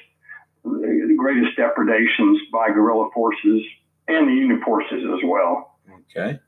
the 0.63 1.15
greatest 1.17 1.57
depredations 1.57 2.39
by 2.51 2.69
guerrilla 2.69 3.09
forces 3.13 3.61
and 4.07 4.27
the 4.27 4.33
Union 4.33 4.61
forces 4.63 5.03
as 5.03 5.19
well. 5.25 5.70
Okay. 6.15 6.39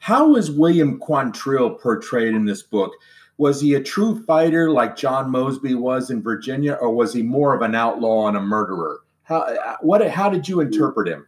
How 0.00 0.28
was 0.28 0.50
William 0.50 1.00
Quantrill 1.00 1.80
portrayed 1.80 2.34
in 2.34 2.44
this 2.44 2.62
book? 2.62 2.92
Was 3.36 3.60
he 3.60 3.74
a 3.74 3.82
true 3.82 4.22
fighter 4.24 4.70
like 4.70 4.96
John 4.96 5.30
Mosby 5.30 5.74
was 5.74 6.10
in 6.10 6.22
Virginia, 6.22 6.74
or 6.74 6.90
was 6.90 7.12
he 7.12 7.22
more 7.22 7.54
of 7.54 7.62
an 7.62 7.74
outlaw 7.74 8.28
and 8.28 8.36
a 8.36 8.40
murderer? 8.40 9.00
How 9.22 9.76
what 9.80 10.08
how 10.08 10.30
did 10.30 10.48
you 10.48 10.60
interpret 10.60 11.08
him? 11.08 11.26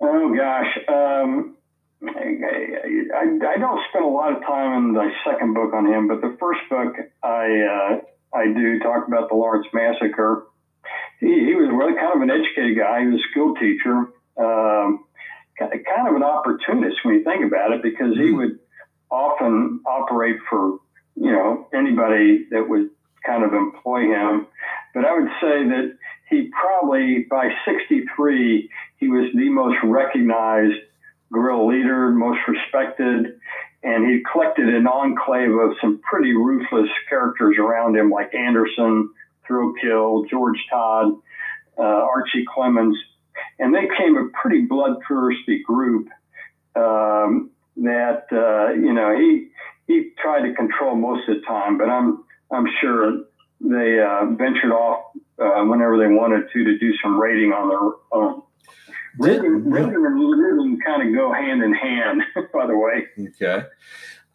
Oh 0.00 0.34
gosh, 0.34 0.78
um, 0.88 1.56
I, 2.02 2.36
I, 3.14 3.54
I, 3.54 3.58
don't 3.58 3.80
spend 3.88 4.04
a 4.04 4.08
lot 4.08 4.36
of 4.36 4.42
time 4.42 4.88
in 4.88 4.92
the 4.92 5.10
second 5.24 5.54
book 5.54 5.72
on 5.72 5.86
him, 5.86 6.08
but 6.08 6.20
the 6.20 6.36
first 6.38 6.60
book 6.68 6.94
I 7.22 7.46
uh, 7.60 8.36
I 8.36 8.46
do 8.52 8.78
talk 8.80 9.06
about 9.06 9.28
the 9.28 9.34
Lawrence 9.34 9.66
massacre. 9.72 10.46
He, 11.20 11.26
he 11.26 11.54
was 11.54 11.70
really 11.72 11.94
kind 11.94 12.14
of 12.14 12.22
an 12.22 12.30
educated 12.30 12.76
guy. 12.76 13.00
He 13.00 13.06
was 13.08 13.20
a 13.20 13.30
school 13.30 13.54
teacher, 13.54 14.12
um, 14.36 15.04
kind 15.58 16.08
of 16.08 16.14
an 16.14 16.22
opportunist 16.22 16.96
when 17.02 17.16
you 17.16 17.24
think 17.24 17.44
about 17.44 17.72
it, 17.72 17.82
because 17.82 18.14
he 18.14 18.30
hmm. 18.30 18.36
would 18.36 18.58
often 19.10 19.80
operate 19.86 20.36
for 20.50 20.78
you 21.14 21.32
know 21.32 21.68
anybody 21.74 22.46
that 22.50 22.68
would 22.68 22.90
kind 23.24 23.44
of 23.44 23.52
employ 23.52 24.02
him. 24.02 24.46
But 24.94 25.04
I 25.04 25.18
would 25.18 25.30
say 25.40 25.68
that 25.68 25.96
he 26.28 26.50
probably 26.50 27.26
by 27.30 27.50
63 27.64 28.70
he 28.98 29.08
was 29.08 29.30
the 29.34 29.48
most 29.50 29.76
recognized 29.84 30.78
guerrilla 31.32 31.66
leader, 31.66 32.10
most 32.10 32.40
respected, 32.48 33.38
and 33.82 34.10
he 34.10 34.22
collected 34.30 34.68
an 34.68 34.86
enclave 34.86 35.50
of 35.50 35.76
some 35.80 36.00
pretty 36.08 36.32
ruthless 36.32 36.88
characters 37.08 37.56
around 37.58 37.96
him, 37.96 38.10
like 38.10 38.34
Anderson, 38.34 39.10
Thrailkill, 39.48 40.28
George 40.28 40.58
Todd, 40.70 41.12
uh, 41.78 41.82
Archie 41.82 42.44
Clemens, 42.52 42.96
and 43.58 43.74
they 43.74 43.82
became 43.82 44.16
a 44.16 44.28
pretty 44.40 44.62
bloodthirsty 44.62 45.62
group. 45.62 46.08
Um, 46.74 47.50
that 47.78 48.26
uh, 48.32 48.72
you 48.72 48.92
know 48.92 49.16
he 49.16 49.48
he 49.86 50.10
tried 50.20 50.48
to 50.48 50.54
control 50.54 50.96
most 50.96 51.28
of 51.28 51.36
the 51.36 51.42
time, 51.46 51.78
but 51.78 51.88
I'm 51.88 52.24
I'm 52.50 52.66
sure 52.80 53.24
they 53.60 54.00
uh, 54.00 54.26
ventured 54.32 54.72
off 54.72 55.04
uh, 55.38 55.64
whenever 55.64 55.98
they 55.98 56.08
wanted 56.08 56.46
to 56.52 56.64
to 56.64 56.78
do 56.78 56.92
some 57.02 57.18
raiding 57.18 57.52
on 57.52 57.68
their 57.68 58.20
own. 58.20 58.42
Raiding, 59.18 59.70
raiding 59.70 59.94
and 59.94 60.20
looting 60.20 60.78
kind 60.84 61.08
of 61.08 61.14
go 61.14 61.32
hand 61.32 61.62
in 61.62 61.72
hand, 61.72 62.22
by 62.52 62.66
the 62.66 62.76
way. 62.76 63.06
Okay. 63.28 63.66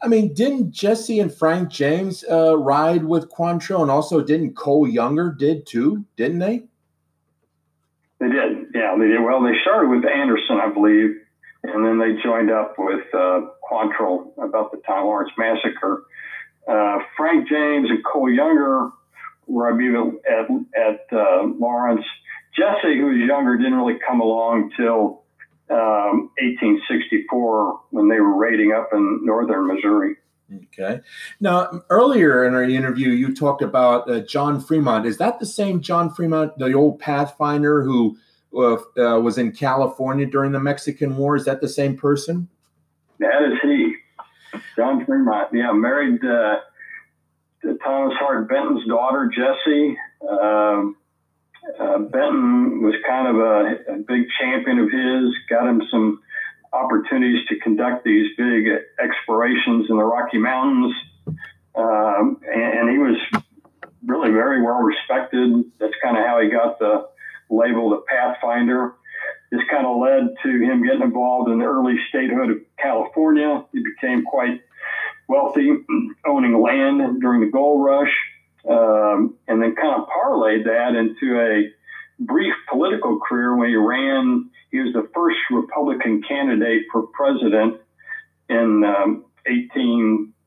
I 0.02 0.08
mean, 0.08 0.34
didn't 0.34 0.72
Jesse 0.72 1.20
and 1.20 1.32
Frank 1.32 1.68
James 1.68 2.24
uh, 2.28 2.58
ride 2.58 3.04
with 3.04 3.30
Quantrill, 3.30 3.82
and 3.82 3.90
also 3.90 4.20
didn't 4.20 4.56
Cole 4.56 4.88
Younger 4.88 5.30
did 5.30 5.66
too? 5.66 6.04
Didn't 6.16 6.40
they? 6.40 6.64
They 8.18 8.28
did. 8.28 8.61
Yeah, 8.74 8.96
they 8.98 9.08
did. 9.08 9.22
Well, 9.22 9.42
they 9.42 9.52
started 9.62 9.88
with 9.88 10.04
Anderson, 10.04 10.58
I 10.62 10.72
believe, 10.72 11.16
and 11.62 11.84
then 11.84 11.98
they 11.98 12.20
joined 12.22 12.50
up 12.50 12.74
with 12.78 13.04
uh, 13.12 13.40
Quantrill 13.70 14.32
about 14.38 14.72
the 14.72 14.78
Ty 14.86 15.02
Lawrence 15.02 15.32
massacre. 15.36 16.04
Uh, 16.66 16.98
Frank 17.16 17.48
James 17.48 17.90
and 17.90 18.04
Cole 18.04 18.30
Younger 18.30 18.90
were, 19.46 19.72
I 19.72 19.76
believe, 19.76 20.14
at, 20.26 20.46
at 20.80 21.06
uh, 21.12 21.44
Lawrence. 21.58 22.04
Jesse, 22.56 22.98
who 22.98 23.06
was 23.06 23.18
younger, 23.18 23.56
didn't 23.56 23.74
really 23.74 23.98
come 24.06 24.20
along 24.20 24.72
till 24.76 25.22
um, 25.70 26.30
1864 26.38 27.80
when 27.90 28.08
they 28.08 28.20
were 28.20 28.36
raiding 28.36 28.72
up 28.72 28.90
in 28.92 29.20
northern 29.24 29.66
Missouri. 29.68 30.16
Okay. 30.66 31.00
Now, 31.40 31.82
earlier 31.88 32.44
in 32.44 32.54
our 32.54 32.62
interview, 32.62 33.08
you 33.10 33.34
talked 33.34 33.62
about 33.62 34.10
uh, 34.10 34.20
John 34.20 34.60
Fremont. 34.60 35.06
Is 35.06 35.16
that 35.18 35.40
the 35.40 35.46
same 35.46 35.80
John 35.80 36.12
Fremont, 36.12 36.58
the 36.58 36.72
old 36.74 36.98
Pathfinder 36.98 37.82
who 37.82 38.18
uh, 38.54 39.20
was 39.20 39.38
in 39.38 39.52
California 39.52 40.26
during 40.26 40.52
the 40.52 40.60
Mexican 40.60 41.16
War? 41.16 41.36
Is 41.36 41.44
that 41.44 41.60
the 41.60 41.68
same 41.68 41.96
person? 41.96 42.48
That 43.18 43.42
is 43.42 43.58
he. 43.62 43.94
John 44.76 45.04
Fremont. 45.06 45.48
Yeah, 45.52 45.72
married 45.72 46.24
uh, 46.24 46.56
Thomas 47.84 48.14
Hart 48.18 48.48
Benton's 48.48 48.86
daughter, 48.86 49.30
Jessie. 49.34 49.96
Um, 50.28 50.96
uh, 51.78 51.98
Benton 51.98 52.82
was 52.82 52.94
kind 53.06 53.28
of 53.28 53.36
a, 53.36 53.94
a, 53.94 53.98
big 53.98 54.26
champion 54.40 54.80
of 54.80 54.90
his, 54.90 55.32
got 55.48 55.68
him 55.68 55.82
some 55.90 56.20
opportunities 56.72 57.46
to 57.48 57.58
conduct 57.60 58.04
these 58.04 58.30
big 58.36 58.66
explorations 58.98 59.86
in 59.88 59.96
the 59.96 60.04
Rocky 60.04 60.38
Mountains. 60.38 60.92
Um, 61.74 62.40
and, 62.52 62.78
and, 62.78 62.90
he 62.90 62.98
was 62.98 63.16
really 64.04 64.30
very 64.30 64.60
well 64.60 64.80
respected. 64.80 65.64
That's 65.78 65.94
kind 66.02 66.18
of 66.18 66.26
how 66.26 66.40
he 66.40 66.50
got 66.50 66.78
the 66.78 67.08
label 67.52 67.92
a 67.94 68.00
Pathfinder. 68.02 68.94
This 69.50 69.60
kind 69.70 69.86
of 69.86 69.98
led 69.98 70.34
to 70.42 70.48
him 70.48 70.82
getting 70.82 71.02
involved 71.02 71.50
in 71.50 71.58
the 71.58 71.64
early 71.66 71.96
statehood 72.08 72.50
of 72.50 72.56
California. 72.78 73.64
He 73.72 73.82
became 73.82 74.24
quite 74.24 74.62
wealthy, 75.28 75.70
owning 76.26 76.60
land 76.60 77.20
during 77.20 77.40
the 77.40 77.50
gold 77.50 77.84
rush, 77.84 78.14
um, 78.68 79.34
and 79.46 79.62
then 79.62 79.74
kind 79.74 80.00
of 80.00 80.08
parlayed 80.08 80.64
that 80.64 80.94
into 80.94 81.38
a 81.38 81.70
brief 82.18 82.54
political 82.70 83.20
career 83.20 83.56
when 83.56 83.68
he 83.68 83.76
ran. 83.76 84.50
He 84.70 84.80
was 84.80 84.94
the 84.94 85.08
first 85.14 85.38
Republican 85.50 86.22
candidate 86.22 86.84
for 86.90 87.02
president 87.02 87.80
in 88.48 88.84
um, 88.84 89.24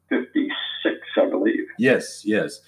1856, 0.09 0.99
I 1.17 1.29
believe. 1.29 1.67
Yes, 1.77 2.23
yes. 2.25 2.61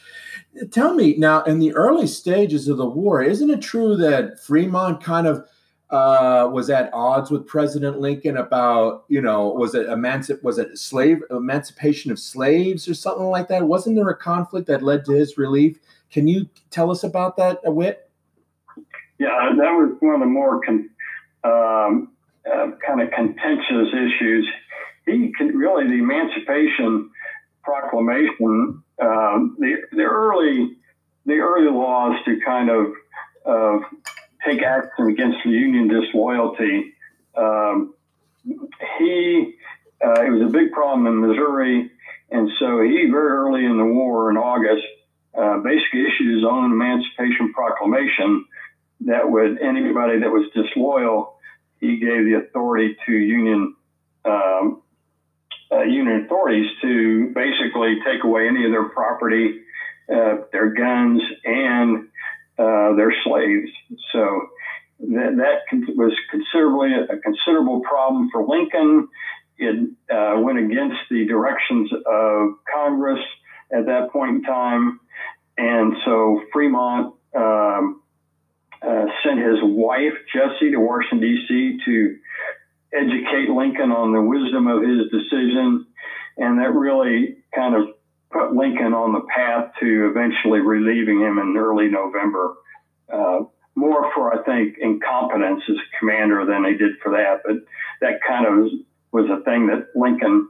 Tell 0.72 0.94
me 0.94 1.16
now, 1.18 1.44
in 1.44 1.60
the 1.60 1.74
early 1.74 2.08
stages 2.08 2.68
of 2.68 2.78
the 2.78 2.86
war, 2.86 3.22
isn't 3.22 3.50
it 3.50 3.62
true 3.62 3.96
that 3.98 4.40
Fremont 4.40 5.04
kind 5.04 5.28
of 5.28 5.48
uh, 5.90 6.50
was 6.52 6.70
at 6.70 6.90
odds 6.94 7.32
with 7.32 7.48
President 7.48 8.00
Lincoln 8.00 8.38
about, 8.38 9.06
you 9.08 9.22
know, 9.22 9.48
was 9.48 9.74
it 9.74 9.88
emancip 9.88 10.44
was 10.44 10.58
it 10.58 10.78
slave 10.78 11.20
emancipation 11.30 12.12
of 12.12 12.20
slaves 12.20 12.88
or 12.88 12.94
something 12.94 13.28
like 13.28 13.48
that? 13.48 13.64
Wasn't 13.64 13.96
there 13.96 14.10
a 14.10 14.18
conflict 14.18 14.68
that 14.68 14.84
led 14.84 15.06
to 15.06 15.14
his 15.14 15.38
relief? 15.38 15.80
Can 16.12 16.28
you 16.28 16.50
tell 16.72 16.92
us 16.92 17.04
about 17.04 17.38
that 17.38 17.62
a 17.64 17.72
whit? 17.72 18.10
Yeah, 19.20 19.30
that 19.58 19.72
was 19.72 19.96
one 20.00 20.16
of 20.16 20.20
the 20.20 20.26
more 20.26 20.62
con, 20.62 20.90
um, 21.44 22.12
uh, 22.52 22.72
kind 22.86 23.02
of 23.02 23.10
contentious 23.12 23.88
issues. 23.94 24.48
He 25.06 25.32
can 25.38 25.56
really 25.56 25.88
the 25.88 26.04
Emancipation 26.04 27.10
Proclamation, 27.68 28.82
um, 29.02 29.58
the 29.60 29.76
the 29.92 30.04
early 30.04 30.78
the 31.26 31.34
early 31.34 31.70
laws 31.70 32.16
to 32.24 32.40
kind 32.40 32.70
of 32.70 32.94
uh, 33.46 33.80
take 34.46 34.64
action 34.64 35.10
against 35.10 35.40
the 35.44 35.52
union 35.52 35.90
disloyalty. 35.90 36.94
Um, 37.36 37.94
he, 38.98 39.54
uh, 40.02 40.22
it 40.22 40.30
was 40.30 40.44
a 40.44 40.52
big 40.52 40.72
problem 40.72 41.06
in 41.08 41.28
Missouri, 41.28 41.92
and 42.32 42.50
so 42.58 42.82
he 42.82 43.10
very 43.12 43.32
early 43.42 43.66
in 43.66 43.78
the 43.78 43.86
war 43.86 44.32
in 44.32 44.38
August 44.38 44.86
uh, 45.38 45.58
basically 45.58 46.06
issued 46.08 46.36
his 46.36 46.46
own 46.50 46.72
Emancipation 46.72 47.54
Proclamation 47.54 48.46
that 49.02 49.30
would 49.30 49.60
anybody 49.60 50.20
that 50.20 50.32
was 50.32 50.50
disloyal, 50.56 51.36
he 51.82 52.00
gave 52.00 52.24
the 52.26 52.42
authority 52.48 52.96
to 53.06 53.12
union 53.12 53.76
um, 54.26 54.82
uh, 55.72 55.82
union 55.82 56.26
authorities 56.26 56.68
to 56.82 57.32
basically 57.34 57.98
take 58.06 58.24
away 58.24 58.48
any 58.48 58.66
of 58.66 58.72
their 58.72 58.90
property, 58.90 59.60
uh, 60.12 60.38
their 60.52 60.74
guns, 60.74 61.22
and 61.44 62.08
uh, 62.58 62.96
their 62.96 63.14
slaves. 63.24 63.70
So 64.12 64.48
that, 65.00 65.36
that 65.72 65.96
was 65.96 66.14
considerably 66.32 66.94
a 66.94 67.18
considerable 67.18 67.82
problem 67.82 68.30
for 68.32 68.46
Lincoln. 68.48 69.10
It 69.58 69.90
uh, 70.12 70.40
went 70.40 70.60
against 70.60 70.98
the 71.10 71.26
directions 71.26 71.92
of 71.92 72.50
Congress 72.74 73.24
at 73.72 73.86
that 73.88 74.12
point 74.12 74.38
in 74.38 74.44
time. 74.44 75.00
And 75.58 75.94
so 76.06 76.42
Fremont 76.54 77.16
um, 77.36 78.02
uh, 78.82 79.06
sent 79.24 79.40
his 79.40 79.58
wife, 79.62 80.14
Jessie, 80.34 80.72
to 80.72 80.78
Washington, 80.78 81.20
D.C. 81.20 81.80
to 81.86 82.18
educate 82.94 83.50
Lincoln 83.50 83.92
on 83.92 84.14
the 84.14 84.22
wisdom 84.22 84.68
of 84.68 84.82
his 84.82 85.10
decision. 85.12 85.86
And 86.38 86.60
that 86.60 86.74
really 86.74 87.38
kind 87.54 87.76
of 87.76 87.90
put 88.32 88.54
Lincoln 88.54 88.94
on 88.94 89.14
the 89.14 89.26
path 89.34 89.72
to 89.80 90.10
eventually 90.10 90.60
relieving 90.60 91.20
him 91.22 91.40
in 91.40 91.56
early 91.58 91.88
November. 91.88 92.54
Uh, 93.12 93.40
more 93.76 94.12
for, 94.14 94.34
I 94.34 94.44
think, 94.44 94.78
incompetence 94.80 95.62
as 95.70 95.78
commander 96.00 96.46
than 96.46 96.64
they 96.64 96.74
did 96.74 96.94
for 97.02 97.12
that. 97.12 97.42
But 97.46 97.58
that 98.02 98.20
kind 98.28 98.46
of 98.46 98.72
was 99.12 99.30
a 99.30 99.44
thing 99.44 99.68
that 99.68 99.90
Lincoln 99.96 100.50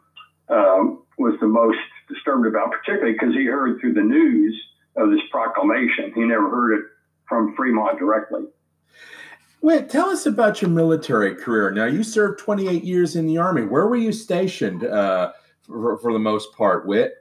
um, 0.50 1.04
was 1.18 1.36
the 1.42 1.48
most 1.48 1.78
disturbed 2.08 2.48
about, 2.48 2.72
particularly 2.72 3.14
because 3.14 3.34
he 3.34 3.46
heard 3.46 3.80
through 3.80 3.94
the 3.94 4.02
news 4.02 4.58
of 4.96 5.10
this 5.10 5.20
proclamation. 5.30 6.14
He 6.16 6.22
never 6.22 6.50
heard 6.50 6.80
it 6.80 6.86
from 7.28 7.56
Fremont 7.56 8.00
directly. 8.00 8.46
Wait, 9.62 9.90
tell 9.90 10.10
us 10.10 10.26
about 10.26 10.62
your 10.62 10.70
military 10.70 11.36
career. 11.36 11.72
Now, 11.72 11.86
you 11.86 12.04
served 12.04 12.40
28 12.40 12.84
years 12.84 13.16
in 13.16 13.26
the 13.26 13.38
Army. 13.38 13.64
Where 13.64 13.88
were 13.88 13.96
you 13.96 14.12
stationed? 14.12 14.84
Uh, 14.84 15.32
for, 15.68 15.98
for 15.98 16.14
the 16.14 16.20
most 16.20 16.54
part, 16.54 16.88
Whit? 16.88 17.14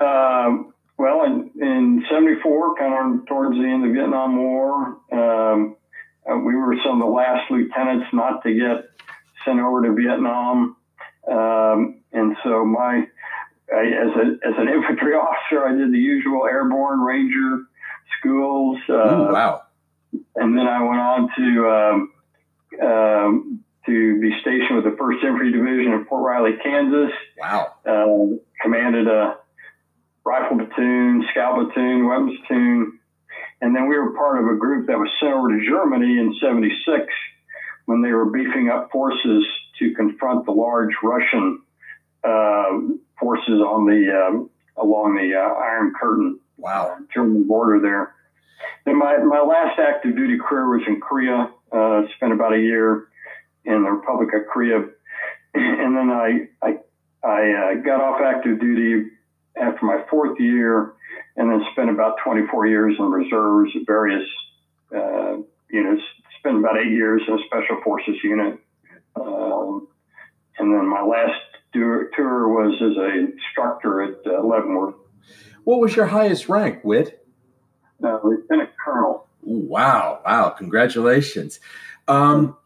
Um, 0.00 0.72
well, 0.98 1.24
in, 1.24 1.50
in 1.60 2.04
74, 2.10 2.76
kind 2.76 3.20
of 3.20 3.26
towards 3.26 3.56
the 3.56 3.64
end 3.64 3.84
of 3.84 3.90
the 3.90 3.94
Vietnam 3.94 4.36
War, 4.36 4.96
um, 5.12 5.76
uh, 6.30 6.38
we 6.38 6.54
were 6.54 6.76
some 6.84 7.00
of 7.00 7.06
the 7.06 7.12
last 7.12 7.50
lieutenants 7.50 8.06
not 8.12 8.42
to 8.44 8.54
get 8.54 8.84
sent 9.44 9.60
over 9.60 9.82
to 9.82 9.94
Vietnam. 9.94 10.76
Um, 11.30 12.00
and 12.12 12.36
so 12.42 12.64
my, 12.64 13.06
I, 13.72 13.86
as, 13.86 14.16
a, 14.16 14.48
as 14.48 14.54
an 14.56 14.68
infantry 14.68 15.12
officer, 15.14 15.66
I 15.66 15.74
did 15.74 15.92
the 15.92 15.98
usual 15.98 16.46
airborne 16.46 17.00
ranger 17.00 17.64
schools. 18.18 18.78
Uh, 18.88 18.92
Ooh, 18.92 19.32
wow. 19.32 19.62
And 20.36 20.56
then 20.56 20.66
I 20.66 20.82
went 20.82 21.00
on 21.00 21.30
to, 21.36 21.68
um, 21.68 22.12
um, 22.86 23.64
to 23.86 24.20
be 24.20 24.30
stationed 24.40 24.76
with 24.76 24.84
the 24.84 24.96
1st 24.98 25.24
Infantry 25.24 25.52
Division 25.52 25.92
in 25.92 26.04
Fort 26.06 26.24
Riley, 26.24 26.56
Kansas. 26.62 27.12
Wow. 27.38 27.74
Uh, 27.86 28.36
commanded 28.62 29.06
a 29.06 29.36
rifle 30.24 30.58
platoon, 30.58 31.26
scout 31.30 31.56
platoon, 31.56 32.08
weapons 32.08 32.38
platoon. 32.46 32.98
And 33.60 33.74
then 33.74 33.88
we 33.88 33.96
were 33.96 34.14
part 34.14 34.38
of 34.38 34.46
a 34.50 34.58
group 34.58 34.88
that 34.88 34.98
was 34.98 35.08
sent 35.20 35.32
over 35.32 35.48
to 35.48 35.64
Germany 35.64 36.18
in 36.18 36.34
76 36.40 37.06
when 37.86 38.02
they 38.02 38.12
were 38.12 38.26
beefing 38.26 38.70
up 38.70 38.90
forces 38.90 39.44
to 39.78 39.94
confront 39.94 40.46
the 40.46 40.52
large 40.52 40.94
Russian 41.02 41.60
uh, 42.22 42.80
forces 43.18 43.60
on 43.60 43.86
the 43.86 44.26
um, 44.26 44.50
along 44.76 45.16
the 45.16 45.34
uh, 45.34 45.54
Iron 45.60 45.92
Curtain, 45.98 46.40
wow, 46.56 46.96
uh, 46.96 47.02
German 47.12 47.46
border 47.46 47.80
there. 47.80 48.14
Then 48.84 48.98
my, 48.98 49.16
my 49.18 49.40
last 49.40 49.78
active 49.78 50.16
duty 50.16 50.38
career 50.38 50.68
was 50.68 50.82
in 50.86 51.00
Korea. 51.00 51.50
Uh, 51.72 52.02
spent 52.16 52.32
about 52.32 52.52
a 52.52 52.58
year 52.58 53.08
in 53.64 53.82
the 53.82 53.90
Republic 53.90 54.28
of 54.34 54.42
Korea, 54.52 54.78
and 55.54 55.96
then 55.96 56.10
I 56.10 56.48
I, 56.62 56.78
I 57.26 57.52
uh, 57.52 57.74
got 57.82 58.00
off 58.00 58.20
active 58.20 58.60
duty 58.60 59.08
after 59.56 59.84
my 59.84 60.04
fourth 60.08 60.38
year, 60.38 60.92
and 61.36 61.50
then 61.50 61.62
spent 61.72 61.90
about 61.90 62.16
24 62.24 62.66
years 62.66 62.94
in 62.98 63.06
reserves 63.06 63.70
at 63.74 63.82
various 63.86 64.28
uh, 64.94 65.36
units. 65.70 66.02
Spent 66.38 66.58
about 66.58 66.78
eight 66.78 66.92
years 66.92 67.22
in 67.26 67.34
a 67.34 67.38
special 67.46 67.80
forces 67.82 68.16
unit, 68.22 68.58
um, 69.16 69.88
and 70.58 70.72
then 70.72 70.86
my 70.86 71.02
last 71.02 71.40
tour, 71.72 72.48
was 72.48 72.74
as 72.80 72.96
an 72.96 73.32
instructor 73.32 74.02
at 74.02 74.18
uh, 74.26 74.42
Leavenworth. 74.42 74.94
What 75.64 75.80
was 75.80 75.96
your 75.96 76.06
highest 76.06 76.48
rank, 76.48 76.84
Whit? 76.84 77.23
Uh, 78.02 78.18
lieutenant 78.22 78.70
colonel. 78.82 79.26
Wow! 79.42 80.20
Wow! 80.24 80.50
Congratulations. 80.50 81.60
Um, 82.08 82.56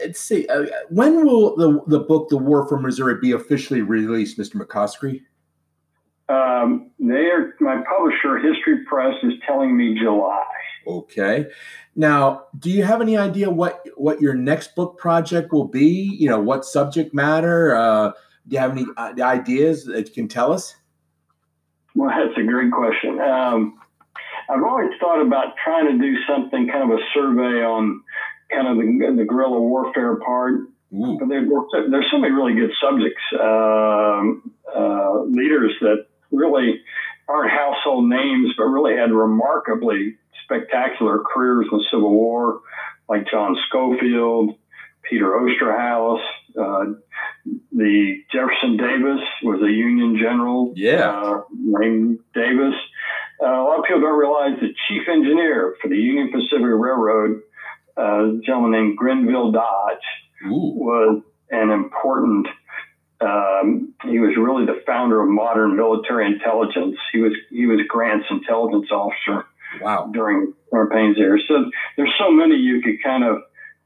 let's 0.00 0.20
see. 0.20 0.46
Uh, 0.48 0.66
when 0.88 1.24
will 1.24 1.56
the 1.56 1.82
the 1.86 2.00
book 2.00 2.28
"The 2.28 2.36
War 2.36 2.66
for 2.68 2.78
Missouri" 2.78 3.18
be 3.20 3.32
officially 3.32 3.82
released, 3.82 4.38
Mr. 4.38 4.54
McCoskrie? 4.54 5.22
Um, 6.28 6.90
they 6.98 7.26
are 7.26 7.54
my 7.60 7.82
publisher, 7.88 8.38
History 8.38 8.84
Press, 8.84 9.14
is 9.22 9.34
telling 9.46 9.76
me 9.76 9.98
July. 9.98 10.42
Okay. 10.86 11.46
Now, 11.94 12.44
do 12.58 12.70
you 12.70 12.82
have 12.84 13.00
any 13.00 13.16
idea 13.16 13.50
what 13.50 13.84
what 13.96 14.20
your 14.20 14.34
next 14.34 14.74
book 14.74 14.98
project 14.98 15.52
will 15.52 15.66
be? 15.66 16.14
You 16.18 16.28
know, 16.28 16.40
what 16.40 16.64
subject 16.64 17.14
matter? 17.14 17.74
Uh, 17.74 18.12
do 18.48 18.54
you 18.54 18.58
have 18.58 18.72
any 18.72 18.86
uh, 18.96 19.14
ideas 19.20 19.84
that 19.86 20.08
you 20.08 20.14
can 20.14 20.28
tell 20.28 20.52
us? 20.52 20.76
Well, 21.94 22.10
that's 22.10 22.38
a 22.38 22.44
great 22.44 22.70
question. 22.72 23.20
Um, 23.20 23.80
I've 24.48 24.62
always 24.62 24.90
thought 25.00 25.22
about 25.22 25.54
trying 25.62 25.86
to 25.86 25.98
do 25.98 26.16
something 26.28 26.68
kind 26.68 26.90
of 26.90 26.98
a 26.98 27.02
survey 27.14 27.64
on 27.64 28.02
kind 28.50 28.68
of 28.68 28.76
the, 28.76 29.22
the 29.22 29.24
guerrilla 29.24 29.60
warfare 29.60 30.16
part. 30.16 30.54
Ooh. 30.94 31.18
There, 31.28 31.44
there's 31.90 32.06
so 32.10 32.18
many 32.18 32.32
really 32.32 32.54
good 32.54 32.70
subjects, 32.80 33.22
um, 33.40 34.52
uh, 34.74 35.22
leaders 35.22 35.74
that 35.80 36.06
really 36.30 36.80
aren't 37.28 37.50
household 37.50 38.08
names, 38.08 38.54
but 38.56 38.64
really 38.64 38.96
had 38.96 39.12
remarkably 39.12 40.16
spectacular 40.44 41.18
careers 41.18 41.66
in 41.70 41.78
the 41.78 41.84
Civil 41.90 42.12
War, 42.12 42.60
like 43.08 43.26
John 43.28 43.56
Schofield, 43.68 44.56
Peter 45.02 45.26
Osterhaus, 45.26 46.20
uh, 46.58 46.84
the 47.72 48.22
Jefferson 48.32 48.76
Davis 48.76 49.20
was 49.42 49.62
a 49.62 49.70
Union 49.70 50.18
general. 50.20 50.72
Yeah. 50.74 51.10
Uh, 51.10 51.42
named 51.52 52.18
Davis. 52.34 52.74
Uh, 53.40 53.46
a 53.46 53.62
lot 53.62 53.78
of 53.78 53.84
people 53.84 54.00
don't 54.00 54.18
realize 54.18 54.58
the 54.60 54.72
chief 54.88 55.08
engineer 55.08 55.76
for 55.80 55.88
the 55.88 55.96
Union 55.96 56.30
Pacific 56.32 56.66
Railroad, 56.66 57.42
uh, 57.98 58.02
a 58.02 58.40
gentleman 58.44 58.72
named 58.72 58.96
Grenville 58.96 59.52
Dodge, 59.52 60.06
Ooh. 60.46 60.72
was 60.74 61.22
an 61.50 61.70
important 61.70 62.48
um, 63.18 63.94
he 64.04 64.18
was 64.18 64.36
really 64.36 64.66
the 64.66 64.82
founder 64.86 65.22
of 65.22 65.28
modern 65.28 65.74
military 65.74 66.26
intelligence. 66.26 66.96
He 67.12 67.20
was 67.20 67.32
Grant's 68.06 68.26
intelligence 68.30 68.90
officer. 68.90 69.46
Wow. 69.80 70.10
During 70.12 70.54
campaigns 70.72 71.16
there, 71.16 71.38
so 71.48 71.70
there's 71.96 72.12
so 72.18 72.30
many 72.30 72.54
you 72.54 72.80
could 72.80 73.02
kind 73.02 73.24
of 73.24 73.38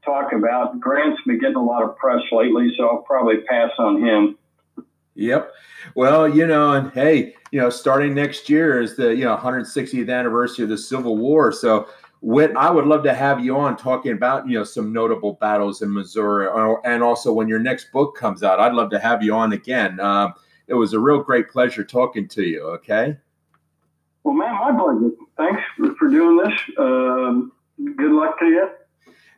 talk 0.05 0.31
about. 0.31 0.79
Grant's 0.79 1.19
been 1.25 1.39
getting 1.39 1.55
a 1.55 1.63
lot 1.63 1.83
of 1.83 1.97
press 1.97 2.21
lately, 2.31 2.71
so 2.77 2.87
I'll 2.87 3.01
probably 3.01 3.37
pass 3.49 3.71
on 3.79 4.01
him. 4.01 4.37
Yep. 5.15 5.51
Well, 5.95 6.29
you 6.29 6.45
know, 6.45 6.71
and 6.73 6.91
hey, 6.93 7.35
you 7.51 7.59
know, 7.59 7.69
starting 7.69 8.13
next 8.13 8.47
year 8.47 8.79
is 8.79 8.95
the 8.95 9.15
you 9.15 9.25
know 9.25 9.35
160th 9.35 10.09
anniversary 10.09 10.63
of 10.63 10.69
the 10.69 10.77
Civil 10.77 11.17
War, 11.17 11.51
so 11.51 11.87
Whit, 12.21 12.55
I 12.55 12.69
would 12.69 12.85
love 12.85 13.03
to 13.05 13.13
have 13.15 13.43
you 13.43 13.57
on 13.57 13.75
talking 13.75 14.11
about 14.11 14.47
you 14.47 14.57
know 14.57 14.63
some 14.63 14.93
notable 14.93 15.33
battles 15.41 15.81
in 15.81 15.91
Missouri, 15.91 16.45
or, 16.45 16.85
and 16.87 17.01
also 17.01 17.33
when 17.33 17.47
your 17.47 17.59
next 17.59 17.91
book 17.91 18.15
comes 18.15 18.43
out, 18.43 18.59
I'd 18.59 18.73
love 18.73 18.91
to 18.91 18.99
have 18.99 19.23
you 19.23 19.33
on 19.33 19.51
again. 19.51 19.99
Um, 19.99 20.35
it 20.67 20.75
was 20.75 20.93
a 20.93 20.99
real 20.99 21.23
great 21.23 21.49
pleasure 21.49 21.83
talking 21.83 22.27
to 22.29 22.43
you. 22.43 22.61
Okay. 22.61 23.17
Well, 24.23 24.35
man, 24.35 24.53
my 24.53 24.71
pleasure. 24.71 25.15
Thanks 25.37 25.61
for, 25.77 25.95
for 25.95 26.09
doing 26.09 26.37
this. 26.37 26.59
Um, 26.77 27.51
good 27.97 28.11
luck 28.11 28.39
to 28.39 28.45
you. 28.45 28.69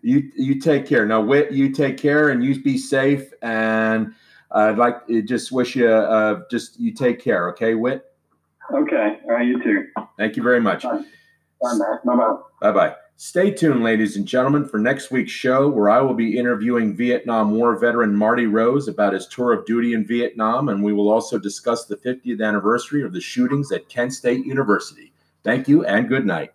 You 0.02 0.32
you 0.36 0.60
take 0.60 0.86
care. 0.86 1.06
Now, 1.06 1.22
Whit, 1.22 1.52
you 1.52 1.72
take 1.72 1.98
care 1.98 2.30
and 2.30 2.44
you 2.44 2.62
be 2.62 2.78
safe. 2.78 3.32
And 3.42 4.14
I'd 4.52 4.78
like 4.78 5.08
to 5.08 5.22
just 5.22 5.52
wish 5.52 5.76
you 5.76 5.88
uh, 5.88 6.42
just 6.52 6.80
you 6.80 6.94
take 6.94 7.22
care. 7.22 7.50
Okay, 7.52 7.76
Whit. 7.76 8.06
Okay. 8.74 9.18
All 9.24 9.32
right. 9.32 9.48
You 9.48 9.64
too. 9.64 9.88
Thank 10.18 10.36
you 10.36 10.44
very 10.44 10.60
much. 10.60 10.84
Bye. 10.84 11.04
Bye 11.62 11.78
bye. 12.06 12.36
Bye 12.62 12.72
bye. 12.72 12.96
Stay 13.16 13.52
tuned, 13.52 13.84
ladies 13.84 14.18
and 14.18 14.28
gentlemen, 14.28 14.68
for 14.68 14.80
next 14.80 15.12
week's 15.12 15.32
show, 15.32 15.70
where 15.70 15.88
I 15.88 16.02
will 16.02 16.16
be 16.16 16.38
interviewing 16.38 16.96
Vietnam 16.96 17.52
War 17.52 17.76
veteran 17.78 18.16
Marty 18.16 18.48
Rose 18.48 18.88
about 18.88 19.14
his 19.14 19.28
tour 19.28 19.54
of 19.54 19.66
duty 19.66 19.94
in 19.94 20.06
Vietnam, 20.06 20.70
and 20.70 20.84
we 20.84 20.94
will 20.94 21.10
also 21.10 21.38
discuss 21.38 21.86
the 21.86 21.96
50th 21.96 22.46
anniversary 22.46 23.04
of 23.04 23.14
the 23.14 23.22
shootings 23.22 23.72
at 23.72 23.88
Kent 23.88 24.14
State 24.14 24.46
University. 24.46 25.14
Thank 25.44 25.68
you 25.68 25.86
and 25.86 26.10
good 26.10 26.26
night. 26.26 26.54